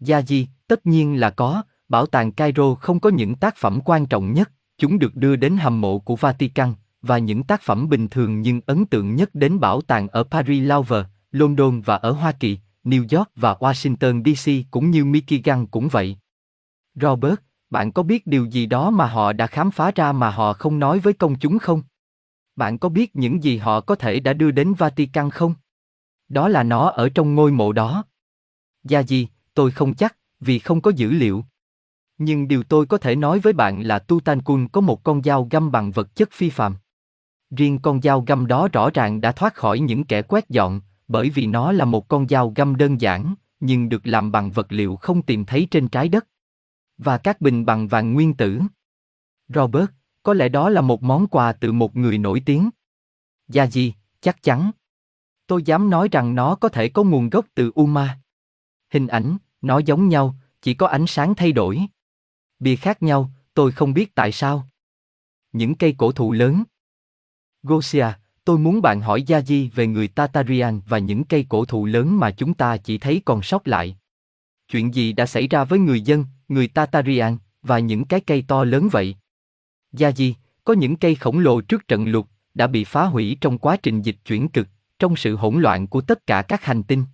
Gia 0.00 0.22
Di, 0.22 0.48
tất 0.66 0.86
nhiên 0.86 1.20
là 1.20 1.30
có, 1.30 1.62
bảo 1.88 2.06
tàng 2.06 2.32
Cairo 2.32 2.74
không 2.74 3.00
có 3.00 3.10
những 3.10 3.34
tác 3.34 3.56
phẩm 3.56 3.80
quan 3.84 4.06
trọng 4.06 4.32
nhất, 4.32 4.50
chúng 4.78 4.98
được 4.98 5.16
đưa 5.16 5.36
đến 5.36 5.56
hầm 5.56 5.80
mộ 5.80 5.98
của 5.98 6.16
Vatican, 6.16 6.74
và 7.02 7.18
những 7.18 7.42
tác 7.42 7.62
phẩm 7.62 7.88
bình 7.88 8.08
thường 8.08 8.42
nhưng 8.42 8.60
ấn 8.66 8.86
tượng 8.86 9.16
nhất 9.16 9.30
đến 9.34 9.60
bảo 9.60 9.80
tàng 9.80 10.08
ở 10.08 10.22
Paris 10.22 10.68
Louvre, 10.68 11.04
London 11.32 11.80
và 11.80 11.96
ở 11.96 12.10
Hoa 12.10 12.32
Kỳ, 12.32 12.58
New 12.84 13.18
York 13.18 13.30
và 13.36 13.54
Washington 13.54 14.24
DC 14.24 14.70
cũng 14.70 14.90
như 14.90 15.04
Michigan 15.04 15.66
cũng 15.66 15.88
vậy. 15.88 16.18
Robert, 16.94 17.34
bạn 17.70 17.92
có 17.92 18.02
biết 18.02 18.26
điều 18.26 18.44
gì 18.44 18.66
đó 18.66 18.90
mà 18.90 19.06
họ 19.06 19.32
đã 19.32 19.46
khám 19.46 19.70
phá 19.70 19.92
ra 19.94 20.12
mà 20.12 20.30
họ 20.30 20.52
không 20.52 20.78
nói 20.78 20.98
với 20.98 21.12
công 21.12 21.38
chúng 21.38 21.58
không? 21.58 21.82
Bạn 22.56 22.78
có 22.78 22.88
biết 22.88 23.16
những 23.16 23.42
gì 23.42 23.56
họ 23.56 23.80
có 23.80 23.94
thể 23.94 24.20
đã 24.20 24.32
đưa 24.32 24.50
đến 24.50 24.74
Vatican 24.74 25.30
không? 25.30 25.54
Đó 26.28 26.48
là 26.48 26.62
nó 26.62 26.88
ở 26.88 27.08
trong 27.08 27.34
ngôi 27.34 27.52
mộ 27.52 27.72
đó. 27.72 28.04
Gia 28.84 29.02
di 29.02 29.28
tôi 29.54 29.70
không 29.70 29.94
chắc, 29.94 30.16
vì 30.40 30.58
không 30.58 30.80
có 30.80 30.90
dữ 30.90 31.10
liệu. 31.10 31.44
Nhưng 32.18 32.48
điều 32.48 32.62
tôi 32.62 32.86
có 32.86 32.98
thể 32.98 33.16
nói 33.16 33.38
với 33.38 33.52
bạn 33.52 33.82
là 33.82 33.98
Tutankhamun 33.98 34.68
có 34.68 34.80
một 34.80 35.02
con 35.02 35.22
dao 35.22 35.48
găm 35.50 35.70
bằng 35.70 35.90
vật 35.90 36.14
chất 36.14 36.28
phi 36.32 36.50
phàm. 36.50 36.76
Riêng 37.50 37.78
con 37.78 38.02
dao 38.02 38.20
găm 38.20 38.46
đó 38.46 38.68
rõ 38.72 38.90
ràng 38.90 39.20
đã 39.20 39.32
thoát 39.32 39.54
khỏi 39.54 39.80
những 39.80 40.04
kẻ 40.04 40.22
quét 40.22 40.48
dọn, 40.48 40.80
bởi 41.08 41.30
vì 41.30 41.46
nó 41.46 41.72
là 41.72 41.84
một 41.84 42.08
con 42.08 42.28
dao 42.28 42.52
găm 42.56 42.76
đơn 42.76 43.00
giản, 43.00 43.34
nhưng 43.60 43.88
được 43.88 44.06
làm 44.06 44.32
bằng 44.32 44.50
vật 44.50 44.72
liệu 44.72 44.96
không 44.96 45.22
tìm 45.22 45.44
thấy 45.44 45.68
trên 45.70 45.88
trái 45.88 46.08
đất. 46.08 46.26
Và 46.98 47.18
các 47.18 47.40
bình 47.40 47.66
bằng 47.66 47.88
vàng 47.88 48.12
nguyên 48.12 48.34
tử. 48.34 48.60
Robert, 49.48 49.86
có 50.22 50.34
lẽ 50.34 50.48
đó 50.48 50.70
là 50.70 50.80
một 50.80 51.02
món 51.02 51.26
quà 51.26 51.52
từ 51.52 51.72
một 51.72 51.96
người 51.96 52.18
nổi 52.18 52.42
tiếng. 52.46 52.70
Gia 53.48 53.66
gì, 53.66 53.94
chắc 54.20 54.42
chắn. 54.42 54.70
Tôi 55.46 55.62
dám 55.62 55.90
nói 55.90 56.08
rằng 56.12 56.34
nó 56.34 56.54
có 56.54 56.68
thể 56.68 56.88
có 56.88 57.02
nguồn 57.04 57.30
gốc 57.30 57.46
từ 57.54 57.70
Uma. 57.74 58.18
Hình 58.90 59.06
ảnh, 59.06 59.36
nó 59.62 59.78
giống 59.78 60.08
nhau, 60.08 60.36
chỉ 60.62 60.74
có 60.74 60.86
ánh 60.86 61.06
sáng 61.06 61.34
thay 61.34 61.52
đổi. 61.52 61.80
Bìa 62.58 62.76
khác 62.76 63.02
nhau, 63.02 63.30
tôi 63.54 63.72
không 63.72 63.94
biết 63.94 64.14
tại 64.14 64.32
sao. 64.32 64.66
Những 65.52 65.74
cây 65.74 65.94
cổ 65.98 66.12
thụ 66.12 66.32
lớn. 66.32 66.64
Gosia, 67.62 68.06
tôi 68.44 68.58
muốn 68.58 68.82
bạn 68.82 69.00
hỏi 69.00 69.22
Gia 69.22 69.40
Di 69.40 69.68
về 69.68 69.86
người 69.86 70.08
Tatarian 70.08 70.80
và 70.88 70.98
những 70.98 71.24
cây 71.24 71.46
cổ 71.48 71.64
thụ 71.64 71.86
lớn 71.86 72.18
mà 72.18 72.30
chúng 72.30 72.54
ta 72.54 72.76
chỉ 72.76 72.98
thấy 72.98 73.22
còn 73.24 73.42
sót 73.42 73.68
lại. 73.68 73.96
Chuyện 74.68 74.94
gì 74.94 75.12
đã 75.12 75.26
xảy 75.26 75.48
ra 75.48 75.64
với 75.64 75.78
người 75.78 76.00
dân, 76.00 76.24
người 76.48 76.68
Tatarian, 76.68 77.36
và 77.62 77.78
những 77.78 78.04
cái 78.04 78.20
cây 78.20 78.44
to 78.48 78.64
lớn 78.64 78.88
vậy? 78.92 79.16
Gia 79.92 80.12
Di, 80.12 80.34
có 80.64 80.72
những 80.72 80.96
cây 80.96 81.14
khổng 81.14 81.38
lồ 81.38 81.60
trước 81.60 81.88
trận 81.88 82.04
lụt, 82.04 82.26
đã 82.54 82.66
bị 82.66 82.84
phá 82.84 83.04
hủy 83.04 83.36
trong 83.40 83.58
quá 83.58 83.76
trình 83.76 84.02
dịch 84.02 84.16
chuyển 84.24 84.48
cực, 84.48 84.68
trong 84.98 85.16
sự 85.16 85.36
hỗn 85.36 85.60
loạn 85.60 85.86
của 85.86 86.00
tất 86.00 86.26
cả 86.26 86.42
các 86.42 86.64
hành 86.64 86.82
tinh. 86.82 87.04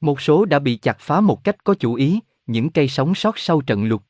Một 0.00 0.20
số 0.20 0.44
đã 0.44 0.58
bị 0.58 0.76
chặt 0.76 0.96
phá 1.00 1.20
một 1.20 1.44
cách 1.44 1.64
có 1.64 1.74
chủ 1.74 1.94
ý, 1.94 2.20
những 2.46 2.70
cây 2.70 2.88
sống 2.88 3.14
sót 3.14 3.38
sau 3.38 3.60
trận 3.60 3.84
lụt. 3.84 4.02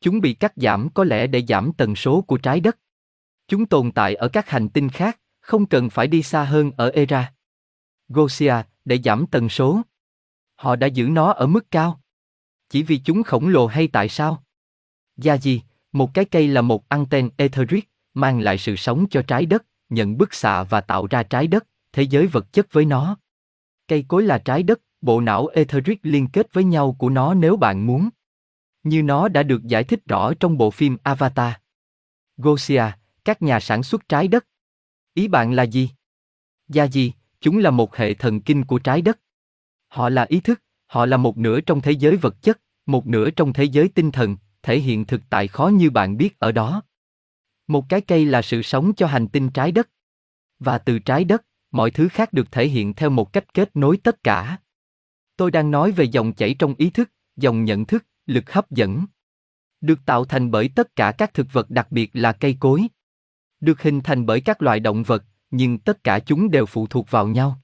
Chúng 0.00 0.20
bị 0.20 0.34
cắt 0.34 0.52
giảm 0.56 0.88
có 0.94 1.04
lẽ 1.04 1.26
để 1.26 1.44
giảm 1.48 1.72
tần 1.72 1.96
số 1.96 2.20
của 2.20 2.38
trái 2.38 2.60
đất. 2.60 2.78
Chúng 3.48 3.66
tồn 3.66 3.92
tại 3.92 4.14
ở 4.14 4.28
các 4.28 4.48
hành 4.50 4.68
tinh 4.68 4.88
khác, 4.88 5.18
không 5.40 5.66
cần 5.66 5.90
phải 5.90 6.06
đi 6.06 6.22
xa 6.22 6.44
hơn 6.44 6.70
ở 6.76 6.90
Era. 6.94 7.32
Gosia, 8.08 8.54
để 8.84 8.98
giảm 9.04 9.26
tần 9.26 9.48
số. 9.48 9.82
Họ 10.54 10.76
đã 10.76 10.86
giữ 10.86 11.08
nó 11.08 11.32
ở 11.32 11.46
mức 11.46 11.70
cao. 11.70 12.00
Chỉ 12.68 12.82
vì 12.82 12.98
chúng 12.98 13.22
khổng 13.22 13.48
lồ 13.48 13.66
hay 13.66 13.88
tại 13.88 14.08
sao? 14.08 14.44
Gia 15.16 15.34
gì, 15.34 15.62
một 15.92 16.14
cái 16.14 16.24
cây 16.24 16.48
là 16.48 16.62
một 16.62 16.88
anten 16.88 17.30
etheric, 17.36 17.88
mang 18.14 18.40
lại 18.40 18.58
sự 18.58 18.76
sống 18.76 19.06
cho 19.10 19.22
trái 19.22 19.46
đất, 19.46 19.64
nhận 19.88 20.18
bức 20.18 20.34
xạ 20.34 20.62
và 20.62 20.80
tạo 20.80 21.06
ra 21.06 21.22
trái 21.22 21.46
đất, 21.46 21.66
thế 21.92 22.02
giới 22.02 22.26
vật 22.26 22.52
chất 22.52 22.72
với 22.72 22.84
nó. 22.84 23.16
Cây 23.88 24.04
cối 24.08 24.22
là 24.22 24.38
trái 24.38 24.62
đất, 24.62 24.80
bộ 25.02 25.20
não 25.20 25.46
etheric 25.46 26.00
liên 26.02 26.28
kết 26.28 26.52
với 26.52 26.64
nhau 26.64 26.96
của 26.98 27.08
nó 27.08 27.34
nếu 27.34 27.56
bạn 27.56 27.86
muốn. 27.86 28.08
Như 28.82 29.02
nó 29.02 29.28
đã 29.28 29.42
được 29.42 29.64
giải 29.64 29.84
thích 29.84 30.00
rõ 30.06 30.32
trong 30.40 30.58
bộ 30.58 30.70
phim 30.70 30.96
Avatar. 31.02 31.52
Gosia, 32.36 32.84
các 33.24 33.42
nhà 33.42 33.60
sản 33.60 33.82
xuất 33.82 34.08
trái 34.08 34.28
đất. 34.28 34.46
Ý 35.14 35.28
bạn 35.28 35.52
là 35.52 35.62
gì? 35.62 35.90
Gia 36.68 36.84
gì, 36.84 37.12
chúng 37.40 37.58
là 37.58 37.70
một 37.70 37.96
hệ 37.96 38.14
thần 38.14 38.40
kinh 38.40 38.64
của 38.64 38.78
trái 38.78 39.02
đất. 39.02 39.18
Họ 39.88 40.08
là 40.08 40.22
ý 40.28 40.40
thức, 40.40 40.62
họ 40.86 41.06
là 41.06 41.16
một 41.16 41.38
nửa 41.38 41.60
trong 41.60 41.80
thế 41.80 41.92
giới 41.92 42.16
vật 42.16 42.42
chất, 42.42 42.60
một 42.86 43.06
nửa 43.06 43.30
trong 43.30 43.52
thế 43.52 43.64
giới 43.64 43.88
tinh 43.88 44.10
thần, 44.10 44.36
thể 44.62 44.80
hiện 44.80 45.06
thực 45.06 45.22
tại 45.30 45.48
khó 45.48 45.68
như 45.68 45.90
bạn 45.90 46.16
biết 46.16 46.38
ở 46.38 46.52
đó. 46.52 46.82
Một 47.66 47.88
cái 47.88 48.00
cây 48.00 48.26
là 48.26 48.42
sự 48.42 48.62
sống 48.62 48.92
cho 48.94 49.06
hành 49.06 49.28
tinh 49.28 49.50
trái 49.50 49.72
đất. 49.72 49.88
Và 50.58 50.78
từ 50.78 50.98
trái 50.98 51.24
đất, 51.24 51.44
mọi 51.70 51.90
thứ 51.90 52.08
khác 52.08 52.32
được 52.32 52.52
thể 52.52 52.68
hiện 52.68 52.94
theo 52.94 53.10
một 53.10 53.32
cách 53.32 53.54
kết 53.54 53.76
nối 53.76 53.96
tất 53.96 54.22
cả. 54.22 54.58
Tôi 55.36 55.50
đang 55.50 55.70
nói 55.70 55.92
về 55.92 56.04
dòng 56.04 56.32
chảy 56.32 56.54
trong 56.58 56.74
ý 56.78 56.90
thức, 56.90 57.10
dòng 57.36 57.64
nhận 57.64 57.84
thức, 57.84 58.06
lực 58.26 58.52
hấp 58.52 58.70
dẫn. 58.70 59.06
Được 59.80 59.98
tạo 60.06 60.24
thành 60.24 60.50
bởi 60.50 60.70
tất 60.74 60.96
cả 60.96 61.12
các 61.12 61.34
thực 61.34 61.46
vật 61.52 61.70
đặc 61.70 61.92
biệt 61.92 62.10
là 62.12 62.32
cây 62.32 62.56
cối. 62.60 62.86
Được 63.60 63.82
hình 63.82 64.00
thành 64.00 64.26
bởi 64.26 64.40
các 64.40 64.62
loài 64.62 64.80
động 64.80 65.02
vật, 65.02 65.24
nhưng 65.50 65.78
tất 65.78 66.04
cả 66.04 66.18
chúng 66.18 66.50
đều 66.50 66.66
phụ 66.66 66.86
thuộc 66.86 67.10
vào 67.10 67.28
nhau. 67.28 67.60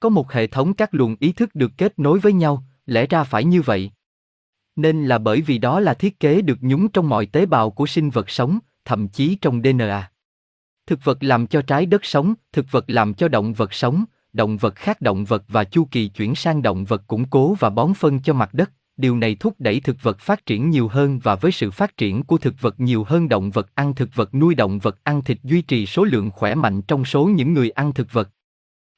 Có 0.00 0.08
một 0.08 0.32
hệ 0.32 0.46
thống 0.46 0.74
các 0.74 0.94
luồng 0.94 1.16
ý 1.20 1.32
thức 1.32 1.54
được 1.54 1.72
kết 1.76 1.98
nối 1.98 2.18
với 2.18 2.32
nhau, 2.32 2.64
lẽ 2.86 3.06
ra 3.06 3.24
phải 3.24 3.44
như 3.44 3.62
vậy. 3.62 3.90
Nên 4.76 5.04
là 5.04 5.18
bởi 5.18 5.40
vì 5.40 5.58
đó 5.58 5.80
là 5.80 5.94
thiết 5.94 6.20
kế 6.20 6.42
được 6.42 6.58
nhúng 6.60 6.88
trong 6.88 7.08
mọi 7.08 7.26
tế 7.26 7.46
bào 7.46 7.70
của 7.70 7.86
sinh 7.86 8.10
vật 8.10 8.30
sống, 8.30 8.58
thậm 8.84 9.08
chí 9.08 9.38
trong 9.40 9.62
DNA. 9.62 10.10
Thực 10.86 11.04
vật 11.04 11.18
làm 11.20 11.46
cho 11.46 11.62
trái 11.62 11.86
đất 11.86 12.04
sống, 12.04 12.34
thực 12.52 12.66
vật 12.70 12.84
làm 12.88 13.14
cho 13.14 13.28
động 13.28 13.52
vật 13.52 13.72
sống, 13.72 14.04
động 14.32 14.56
vật 14.56 14.74
khác 14.74 15.00
động 15.00 15.24
vật 15.24 15.44
và 15.48 15.64
chu 15.64 15.88
kỳ 15.90 16.08
chuyển 16.08 16.34
sang 16.34 16.62
động 16.62 16.84
vật 16.84 17.06
củng 17.06 17.24
cố 17.24 17.54
và 17.54 17.70
bón 17.70 17.94
phân 17.94 18.22
cho 18.22 18.32
mặt 18.32 18.54
đất. 18.54 18.70
Điều 18.96 19.16
này 19.16 19.34
thúc 19.34 19.54
đẩy 19.58 19.80
thực 19.80 20.02
vật 20.02 20.18
phát 20.20 20.46
triển 20.46 20.70
nhiều 20.70 20.88
hơn 20.88 21.18
và 21.18 21.34
với 21.34 21.52
sự 21.52 21.70
phát 21.70 21.96
triển 21.96 22.22
của 22.22 22.38
thực 22.38 22.54
vật 22.60 22.80
nhiều 22.80 23.04
hơn 23.04 23.28
động 23.28 23.50
vật 23.50 23.74
ăn 23.74 23.94
thực 23.94 24.14
vật 24.14 24.34
nuôi 24.34 24.54
động 24.54 24.78
vật 24.78 25.04
ăn 25.04 25.24
thịt 25.24 25.38
duy 25.42 25.62
trì 25.62 25.86
số 25.86 26.04
lượng 26.04 26.30
khỏe 26.30 26.54
mạnh 26.54 26.82
trong 26.82 27.04
số 27.04 27.24
những 27.26 27.52
người 27.52 27.70
ăn 27.70 27.92
thực 27.92 28.12
vật. 28.12 28.28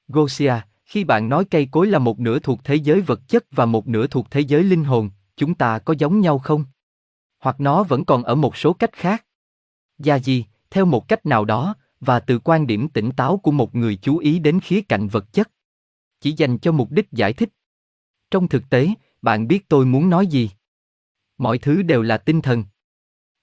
Gosia, 0.08 0.54
khi 0.84 1.04
bạn 1.04 1.28
nói 1.28 1.44
cây 1.44 1.68
cối 1.70 1.86
là 1.86 1.98
một 1.98 2.20
nửa 2.20 2.38
thuộc 2.38 2.60
thế 2.64 2.74
giới 2.74 3.00
vật 3.00 3.28
chất 3.28 3.44
và 3.50 3.66
một 3.66 3.88
nửa 3.88 4.06
thuộc 4.06 4.30
thế 4.30 4.40
giới 4.40 4.62
linh 4.62 4.84
hồn, 4.84 5.10
chúng 5.36 5.54
ta 5.54 5.78
có 5.78 5.94
giống 5.98 6.20
nhau 6.20 6.38
không? 6.38 6.64
Hoặc 7.38 7.60
nó 7.60 7.82
vẫn 7.82 8.04
còn 8.04 8.22
ở 8.22 8.34
một 8.34 8.56
số 8.56 8.72
cách 8.72 8.92
khác? 8.92 9.24
Gia 9.98 10.16
gì, 10.16 10.44
theo 10.70 10.84
một 10.84 11.08
cách 11.08 11.26
nào 11.26 11.44
đó, 11.44 11.74
và 12.00 12.20
từ 12.20 12.38
quan 12.38 12.66
điểm 12.66 12.88
tỉnh 12.88 13.10
táo 13.16 13.36
của 13.36 13.50
một 13.50 13.74
người 13.74 13.96
chú 14.02 14.18
ý 14.18 14.38
đến 14.38 14.60
khía 14.60 14.80
cạnh 14.80 15.08
vật 15.08 15.32
chất. 15.32 15.50
Chỉ 16.20 16.32
dành 16.32 16.58
cho 16.58 16.72
mục 16.72 16.90
đích 16.90 17.12
giải 17.12 17.32
thích. 17.32 17.48
Trong 18.30 18.48
thực 18.48 18.70
tế, 18.70 18.88
bạn 19.22 19.48
biết 19.48 19.68
tôi 19.68 19.86
muốn 19.86 20.10
nói 20.10 20.26
gì. 20.26 20.50
Mọi 21.38 21.58
thứ 21.58 21.82
đều 21.82 22.02
là 22.02 22.18
tinh 22.18 22.42
thần. 22.42 22.64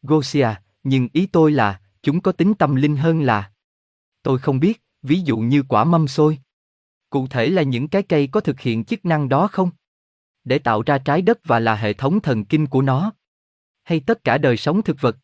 Gosia, 0.02 0.50
nhưng 0.84 1.08
ý 1.14 1.26
tôi 1.26 1.52
là, 1.52 1.82
chúng 2.02 2.22
có 2.22 2.32
tính 2.32 2.54
tâm 2.54 2.76
linh 2.76 2.98
hơn 2.98 3.22
là. 3.22 3.52
Tôi 4.24 4.40
không 4.40 4.60
biết, 4.60 4.84
ví 5.02 5.22
dụ 5.22 5.38
như 5.38 5.64
quả 5.70 5.84
mâm 5.84 6.08
xôi. 6.08 6.40
Cụ 7.10 7.28
thể 7.28 7.50
là 7.50 7.62
những 7.62 7.88
cái 7.88 8.04
cây 8.04 8.28
có 8.28 8.40
thực 8.40 8.60
hiện 8.60 8.84
chức 8.84 9.06
năng 9.06 9.30
đó 9.30 9.48
không? 9.48 9.70
Để 10.44 10.60
tạo 10.60 10.82
ra 10.82 10.98
trái 10.98 11.22
đất 11.22 11.40
và 11.44 11.60
là 11.60 11.76
hệ 11.76 11.94
thống 11.94 12.20
thần 12.20 12.46
kinh 12.46 12.68
của 12.68 12.82
nó. 12.82 13.12
Hay 13.84 14.00
tất 14.00 14.24
cả 14.24 14.38
đời 14.38 14.58
sống 14.58 14.82
thực 14.82 15.02
vật. 15.02 15.18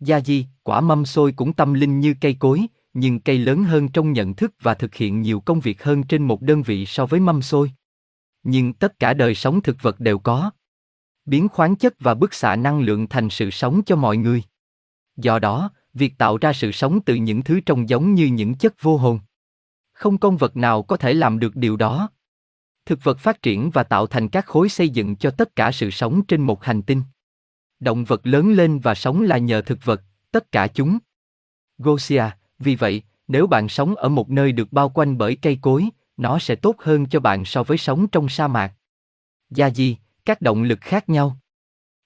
Gia 0.00 0.20
di, 0.20 0.46
quả 0.62 0.80
mâm 0.80 1.04
xôi 1.04 1.32
cũng 1.32 1.52
tâm 1.52 1.74
linh 1.74 2.00
như 2.00 2.14
cây 2.20 2.36
cối, 2.38 2.66
nhưng 2.94 3.20
cây 3.20 3.38
lớn 3.38 3.64
hơn 3.64 3.88
trong 3.88 4.12
nhận 4.12 4.34
thức 4.34 4.54
và 4.62 4.74
thực 4.74 4.94
hiện 4.94 5.22
nhiều 5.22 5.40
công 5.40 5.60
việc 5.60 5.82
hơn 5.82 6.02
trên 6.02 6.22
một 6.22 6.42
đơn 6.42 6.62
vị 6.62 6.86
so 6.86 7.06
với 7.06 7.20
mâm 7.20 7.42
xôi. 7.42 7.72
Nhưng 8.42 8.72
tất 8.72 8.98
cả 8.98 9.14
đời 9.14 9.34
sống 9.34 9.62
thực 9.62 9.82
vật 9.82 10.00
đều 10.00 10.18
có. 10.18 10.50
Biến 11.24 11.48
khoáng 11.48 11.76
chất 11.76 11.94
và 12.00 12.14
bức 12.14 12.34
xạ 12.34 12.56
năng 12.56 12.80
lượng 12.80 13.06
thành 13.08 13.30
sự 13.30 13.50
sống 13.50 13.82
cho 13.86 13.96
mọi 13.96 14.16
người. 14.16 14.42
Do 15.16 15.38
đó, 15.38 15.70
việc 15.94 16.18
tạo 16.18 16.38
ra 16.38 16.52
sự 16.52 16.72
sống 16.72 17.00
từ 17.00 17.14
những 17.14 17.42
thứ 17.42 17.60
trông 17.60 17.88
giống 17.88 18.14
như 18.14 18.26
những 18.26 18.54
chất 18.54 18.82
vô 18.82 18.96
hồn. 18.96 19.18
Không 19.92 20.18
con 20.18 20.36
vật 20.36 20.56
nào 20.56 20.82
có 20.82 20.96
thể 20.96 21.14
làm 21.14 21.38
được 21.38 21.56
điều 21.56 21.76
đó. 21.76 22.08
Thực 22.86 23.04
vật 23.04 23.18
phát 23.18 23.42
triển 23.42 23.70
và 23.70 23.82
tạo 23.82 24.06
thành 24.06 24.28
các 24.28 24.46
khối 24.46 24.68
xây 24.68 24.88
dựng 24.88 25.16
cho 25.16 25.30
tất 25.30 25.56
cả 25.56 25.72
sự 25.72 25.90
sống 25.90 26.26
trên 26.26 26.40
một 26.40 26.64
hành 26.64 26.82
tinh. 26.82 27.02
Động 27.84 28.04
vật 28.04 28.26
lớn 28.26 28.52
lên 28.52 28.78
và 28.78 28.94
sống 28.94 29.22
là 29.22 29.38
nhờ 29.38 29.62
thực 29.62 29.84
vật, 29.84 30.02
tất 30.30 30.52
cả 30.52 30.66
chúng. 30.66 30.98
Gosia, 31.78 32.24
vì 32.58 32.76
vậy, 32.76 33.02
nếu 33.28 33.46
bạn 33.46 33.68
sống 33.68 33.94
ở 33.94 34.08
một 34.08 34.30
nơi 34.30 34.52
được 34.52 34.72
bao 34.72 34.88
quanh 34.88 35.18
bởi 35.18 35.36
cây 35.42 35.58
cối, 35.62 35.88
nó 36.16 36.38
sẽ 36.38 36.54
tốt 36.54 36.76
hơn 36.78 37.06
cho 37.06 37.20
bạn 37.20 37.44
so 37.44 37.62
với 37.62 37.78
sống 37.78 38.08
trong 38.08 38.28
sa 38.28 38.48
mạc. 38.48 38.72
Gia 39.50 39.70
di, 39.70 39.96
các 40.24 40.40
động 40.40 40.62
lực 40.62 40.78
khác 40.80 41.08
nhau. 41.08 41.36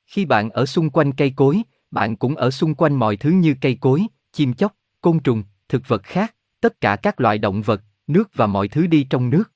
Khi 0.06 0.24
bạn 0.24 0.50
ở 0.50 0.66
xung 0.66 0.90
quanh 0.90 1.12
cây 1.12 1.32
cối, 1.36 1.62
bạn 1.90 2.16
cũng 2.16 2.36
ở 2.36 2.50
xung 2.50 2.74
quanh 2.74 2.94
mọi 2.94 3.16
thứ 3.16 3.30
như 3.30 3.54
cây 3.60 3.78
cối, 3.80 4.06
chim 4.32 4.54
chóc, 4.54 4.74
côn 5.00 5.18
trùng, 5.20 5.42
thực 5.68 5.88
vật 5.88 6.02
khác, 6.02 6.34
tất 6.60 6.80
cả 6.80 6.96
các 6.96 7.20
loại 7.20 7.38
động 7.38 7.62
vật, 7.62 7.82
nước 8.06 8.30
và 8.34 8.46
mọi 8.46 8.68
thứ 8.68 8.86
đi 8.86 9.06
trong 9.10 9.30
nước. 9.30 9.52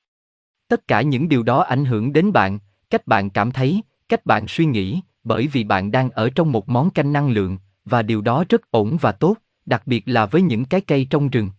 Tất 0.69 0.89
cả 0.89 1.03
những 1.03 1.29
điều 1.29 1.43
đó 1.43 1.63
ảnh 1.63 1.85
hưởng 1.85 2.13
đến 2.13 2.33
bạn, 2.33 2.59
cách 2.91 3.07
bạn 3.07 3.31
cảm 3.31 3.53
thấy, 3.53 3.83
cách 4.09 4.27
bạn 4.27 4.45
suy 4.49 4.65
nghĩ, 4.65 5.01
bởi 5.25 5.47
vì 5.47 5.65
bạn 5.65 5.91
đang 5.91 6.11
ở 6.11 6.31
trong 6.31 6.53
một 6.53 6.69
món 6.69 6.91
canh 6.91 7.13
năng 7.13 7.31
lượng, 7.31 7.59
và 7.85 8.03
điều 8.03 8.21
đó 8.21 8.45
rất 8.49 8.71
ổn 8.71 8.97
và 9.01 9.13
tốt, 9.13 9.37
đặc 9.67 9.83
biệt 9.87 10.03
là 10.07 10.27
với 10.27 10.43
những 10.43 10.65
cái 10.65 10.81
cây 10.81 11.07
trong 11.11 11.29
rừng. 11.29 11.51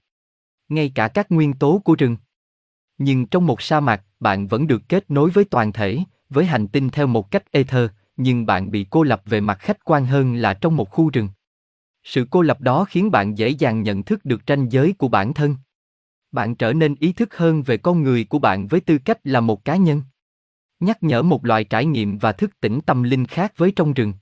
Ngay 0.69 0.91
cả 0.95 1.07
các 1.07 1.31
nguyên 1.31 1.53
tố 1.53 1.81
của 1.85 1.95
rừng. 1.95 2.17
Nhưng 2.97 3.25
trong 3.25 3.45
một 3.45 3.61
sa 3.61 3.79
mạc, 3.79 4.03
bạn 4.19 4.47
vẫn 4.47 4.67
được 4.67 4.81
kết 4.89 5.11
nối 5.11 5.29
với 5.29 5.43
toàn 5.43 5.71
thể, 5.71 5.99
với 6.29 6.45
hành 6.45 6.67
tinh 6.67 6.89
theo 6.89 7.07
một 7.07 7.31
cách 7.31 7.51
ether, 7.51 7.89
nhưng 8.17 8.45
bạn 8.45 8.71
bị 8.71 8.85
cô 8.89 9.03
lập 9.03 9.21
về 9.25 9.41
mặt 9.41 9.59
khách 9.59 9.85
quan 9.85 10.05
hơn 10.05 10.35
là 10.35 10.53
trong 10.53 10.75
một 10.75 10.89
khu 10.91 11.09
rừng. 11.09 11.29
Sự 12.03 12.27
cô 12.29 12.41
lập 12.41 12.61
đó 12.61 12.85
khiến 12.85 13.11
bạn 13.11 13.37
dễ 13.37 13.49
dàng 13.49 13.83
nhận 13.83 14.03
thức 14.03 14.25
được 14.25 14.41
ranh 14.47 14.71
giới 14.71 14.93
của 14.93 15.07
bản 15.07 15.33
thân. 15.33 15.55
Bạn 16.31 16.55
trở 16.55 16.73
nên 16.73 16.95
ý 16.99 17.13
thức 17.13 17.37
hơn 17.37 17.63
về 17.63 17.77
con 17.77 18.03
người 18.03 18.23
của 18.23 18.39
bạn 18.39 18.67
với 18.67 18.81
tư 18.81 18.97
cách 18.97 19.19
là 19.23 19.39
một 19.39 19.65
cá 19.65 19.75
nhân. 19.75 20.01
Nhắc 20.83 21.03
nhở 21.03 21.21
một 21.21 21.45
loại 21.45 21.63
trải 21.63 21.85
nghiệm 21.85 22.17
và 22.17 22.31
thức 22.31 22.59
tỉnh 22.59 22.79
tâm 22.85 23.03
linh 23.03 23.25
khác 23.25 23.53
với 23.57 23.73
trong 23.75 23.93
rừng. 23.93 24.13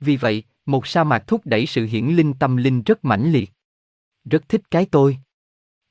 Vì 0.00 0.16
vậy, 0.16 0.42
một 0.66 0.86
sa 0.86 1.04
mạc 1.04 1.24
thúc 1.26 1.40
đẩy 1.44 1.66
sự 1.66 1.86
hiển 1.86 2.06
linh 2.06 2.34
tâm 2.34 2.56
linh 2.56 2.82
rất 2.82 3.04
mãnh 3.04 3.32
liệt. 3.32 3.50
Rất 4.24 4.48
thích 4.48 4.62
cái 4.70 4.86
tôi. 4.90 5.18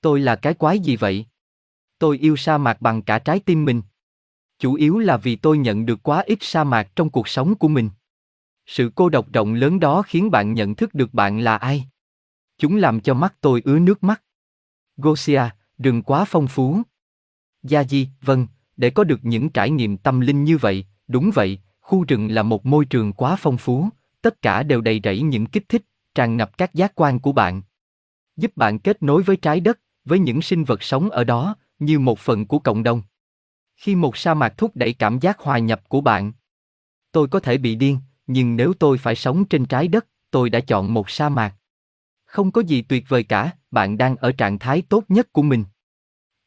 Tôi 0.01 0.19
là 0.19 0.35
cái 0.35 0.53
quái 0.53 0.79
gì 0.79 0.95
vậy? 0.95 1.25
Tôi 1.97 2.17
yêu 2.17 2.35
sa 2.35 2.57
mạc 2.57 2.81
bằng 2.81 3.01
cả 3.01 3.19
trái 3.19 3.39
tim 3.39 3.65
mình. 3.65 3.81
Chủ 4.59 4.73
yếu 4.73 4.99
là 4.99 5.17
vì 5.17 5.35
tôi 5.35 5.57
nhận 5.57 5.85
được 5.85 6.03
quá 6.03 6.23
ít 6.25 6.37
sa 6.41 6.63
mạc 6.63 6.91
trong 6.95 7.09
cuộc 7.09 7.27
sống 7.27 7.55
của 7.55 7.67
mình. 7.67 7.89
Sự 8.65 8.91
cô 8.95 9.09
độc 9.09 9.33
rộng 9.33 9.53
lớn 9.53 9.79
đó 9.79 10.01
khiến 10.01 10.31
bạn 10.31 10.53
nhận 10.53 10.75
thức 10.75 10.93
được 10.93 11.13
bạn 11.13 11.39
là 11.39 11.57
ai. 11.57 11.87
Chúng 12.57 12.75
làm 12.75 13.01
cho 13.01 13.13
mắt 13.13 13.35
tôi 13.41 13.61
ứa 13.65 13.79
nước 13.79 14.03
mắt. 14.03 14.23
Gosia, 14.97 15.41
rừng 15.77 16.01
quá 16.01 16.25
phong 16.27 16.47
phú. 16.47 16.81
Gia 17.63 17.83
Di, 17.83 18.07
vâng, 18.21 18.47
để 18.77 18.89
có 18.89 19.03
được 19.03 19.19
những 19.25 19.49
trải 19.49 19.69
nghiệm 19.69 19.97
tâm 19.97 20.19
linh 20.19 20.43
như 20.43 20.57
vậy, 20.57 20.85
đúng 21.07 21.31
vậy, 21.33 21.59
khu 21.81 22.03
rừng 22.07 22.31
là 22.31 22.43
một 22.43 22.65
môi 22.65 22.85
trường 22.85 23.13
quá 23.13 23.35
phong 23.39 23.57
phú, 23.57 23.89
tất 24.21 24.41
cả 24.41 24.63
đều 24.63 24.81
đầy 24.81 25.01
rẫy 25.03 25.21
những 25.21 25.45
kích 25.45 25.69
thích, 25.69 25.85
tràn 26.15 26.37
ngập 26.37 26.57
các 26.57 26.73
giác 26.73 26.91
quan 26.95 27.19
của 27.19 27.31
bạn. 27.31 27.61
Giúp 28.37 28.51
bạn 28.55 28.79
kết 28.79 29.03
nối 29.03 29.23
với 29.23 29.37
trái 29.37 29.59
đất, 29.59 29.79
với 30.05 30.19
những 30.19 30.41
sinh 30.41 30.63
vật 30.63 30.83
sống 30.83 31.09
ở 31.09 31.23
đó, 31.23 31.55
như 31.79 31.99
một 31.99 32.19
phần 32.19 32.45
của 32.45 32.59
cộng 32.59 32.83
đồng. 32.83 33.01
Khi 33.75 33.95
một 33.95 34.17
sa 34.17 34.33
mạc 34.33 34.57
thúc 34.57 34.71
đẩy 34.75 34.93
cảm 34.93 35.19
giác 35.19 35.39
hòa 35.39 35.57
nhập 35.57 35.89
của 35.89 36.01
bạn, 36.01 36.31
tôi 37.11 37.27
có 37.27 37.39
thể 37.39 37.57
bị 37.57 37.75
điên, 37.75 37.99
nhưng 38.27 38.55
nếu 38.55 38.73
tôi 38.73 38.97
phải 38.97 39.15
sống 39.15 39.45
trên 39.45 39.65
trái 39.65 39.87
đất, 39.87 40.07
tôi 40.31 40.49
đã 40.49 40.59
chọn 40.59 40.93
một 40.93 41.09
sa 41.09 41.29
mạc. 41.29 41.55
Không 42.25 42.51
có 42.51 42.61
gì 42.61 42.81
tuyệt 42.81 43.05
vời 43.07 43.23
cả, 43.23 43.51
bạn 43.71 43.97
đang 43.97 44.15
ở 44.15 44.31
trạng 44.31 44.59
thái 44.59 44.81
tốt 44.81 45.03
nhất 45.09 45.33
của 45.33 45.41
mình. 45.41 45.63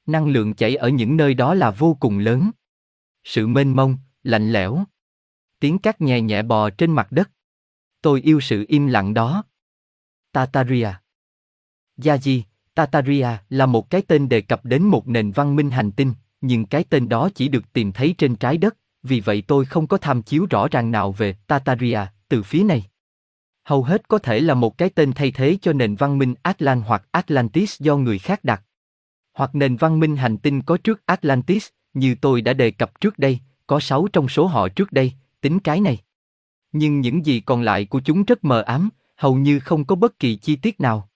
Năng 0.07 0.29
lượng 0.29 0.55
chảy 0.55 0.77
ở 0.77 0.89
những 0.89 1.17
nơi 1.17 1.35
đó 1.35 1.55
là 1.55 1.71
vô 1.71 1.97
cùng 2.01 2.19
lớn. 2.19 2.51
Sự 3.25 3.47
mênh 3.47 3.77
mông, 3.77 3.97
lạnh 4.23 4.53
lẽo. 4.53 4.85
Tiếng 5.61 5.79
cát 5.79 6.01
nhẹ 6.01 6.21
nhẹ 6.21 6.43
bò 6.43 6.71
trên 6.71 6.93
mặt 6.93 7.13
đất. 7.13 7.31
Tôi 8.03 8.21
yêu 8.21 8.41
sự 8.41 8.65
im 8.69 8.87
lặng 8.87 9.15
đó. 9.15 9.45
Tataria 10.33 10.91
Yaji, 11.97 12.43
Tataria 12.75 13.29
là 13.51 13.67
một 13.67 13.91
cái 13.91 14.03
tên 14.03 14.29
đề 14.29 14.41
cập 14.41 14.65
đến 14.65 14.83
một 14.83 15.09
nền 15.09 15.31
văn 15.31 15.57
minh 15.57 15.71
hành 15.71 15.93
tinh, 15.93 16.15
nhưng 16.41 16.67
cái 16.67 16.85
tên 16.85 17.09
đó 17.09 17.31
chỉ 17.35 17.49
được 17.49 17.73
tìm 17.73 17.93
thấy 17.93 18.15
trên 18.19 18.37
trái 18.37 18.59
đất, 18.59 18.77
vì 19.03 19.21
vậy 19.21 19.43
tôi 19.47 19.65
không 19.65 19.87
có 19.87 19.99
tham 19.99 20.23
chiếu 20.23 20.47
rõ 20.51 20.69
ràng 20.69 20.91
nào 20.91 21.13
về 21.13 21.33
Tataria 21.47 22.01
từ 22.29 22.43
phía 22.43 22.63
này. 22.63 22.85
Hầu 23.65 23.83
hết 23.83 24.09
có 24.09 24.19
thể 24.19 24.41
là 24.41 24.55
một 24.55 24.79
cái 24.79 24.91
tên 24.91 25.13
thay 25.13 25.31
thế 25.31 25.57
cho 25.63 25.73
nền 25.73 25.95
văn 25.95 26.19
minh 26.19 26.35
Atlant 26.43 26.83
hoặc 26.87 27.09
Atlantis 27.11 27.81
do 27.81 27.97
người 27.97 28.19
khác 28.19 28.45
đặt. 28.45 28.63
Hoặc 29.37 29.55
nền 29.55 29.77
văn 29.77 30.01
minh 30.01 30.17
hành 30.17 30.39
tinh 30.39 30.63
có 30.63 30.77
trước 30.77 31.07
Atlantis, 31.07 31.69
như 31.95 32.15
tôi 32.21 32.41
đã 32.41 32.53
đề 32.53 32.71
cập 32.71 33.01
trước 33.01 33.19
đây, 33.19 33.39
có 33.67 33.81
6 33.81 34.09
trong 34.13 34.29
số 34.29 34.47
họ 34.47 34.69
trước 34.69 34.93
đây, 34.93 35.13
tính 35.41 35.59
cái 35.61 35.81
này. 35.81 35.99
Nhưng 36.73 37.01
những 37.01 37.27
gì 37.27 37.41
còn 37.41 37.63
lại 37.63 37.85
của 37.85 38.01
chúng 38.01 38.25
rất 38.25 38.45
mờ 38.45 38.61
ám, 38.61 38.89
hầu 39.17 39.35
như 39.35 39.61
không 39.61 39.85
có 39.85 39.97
bất 39.97 40.19
kỳ 40.19 40.37
chi 40.37 40.57
tiết 40.57 40.81
nào. 40.81 41.09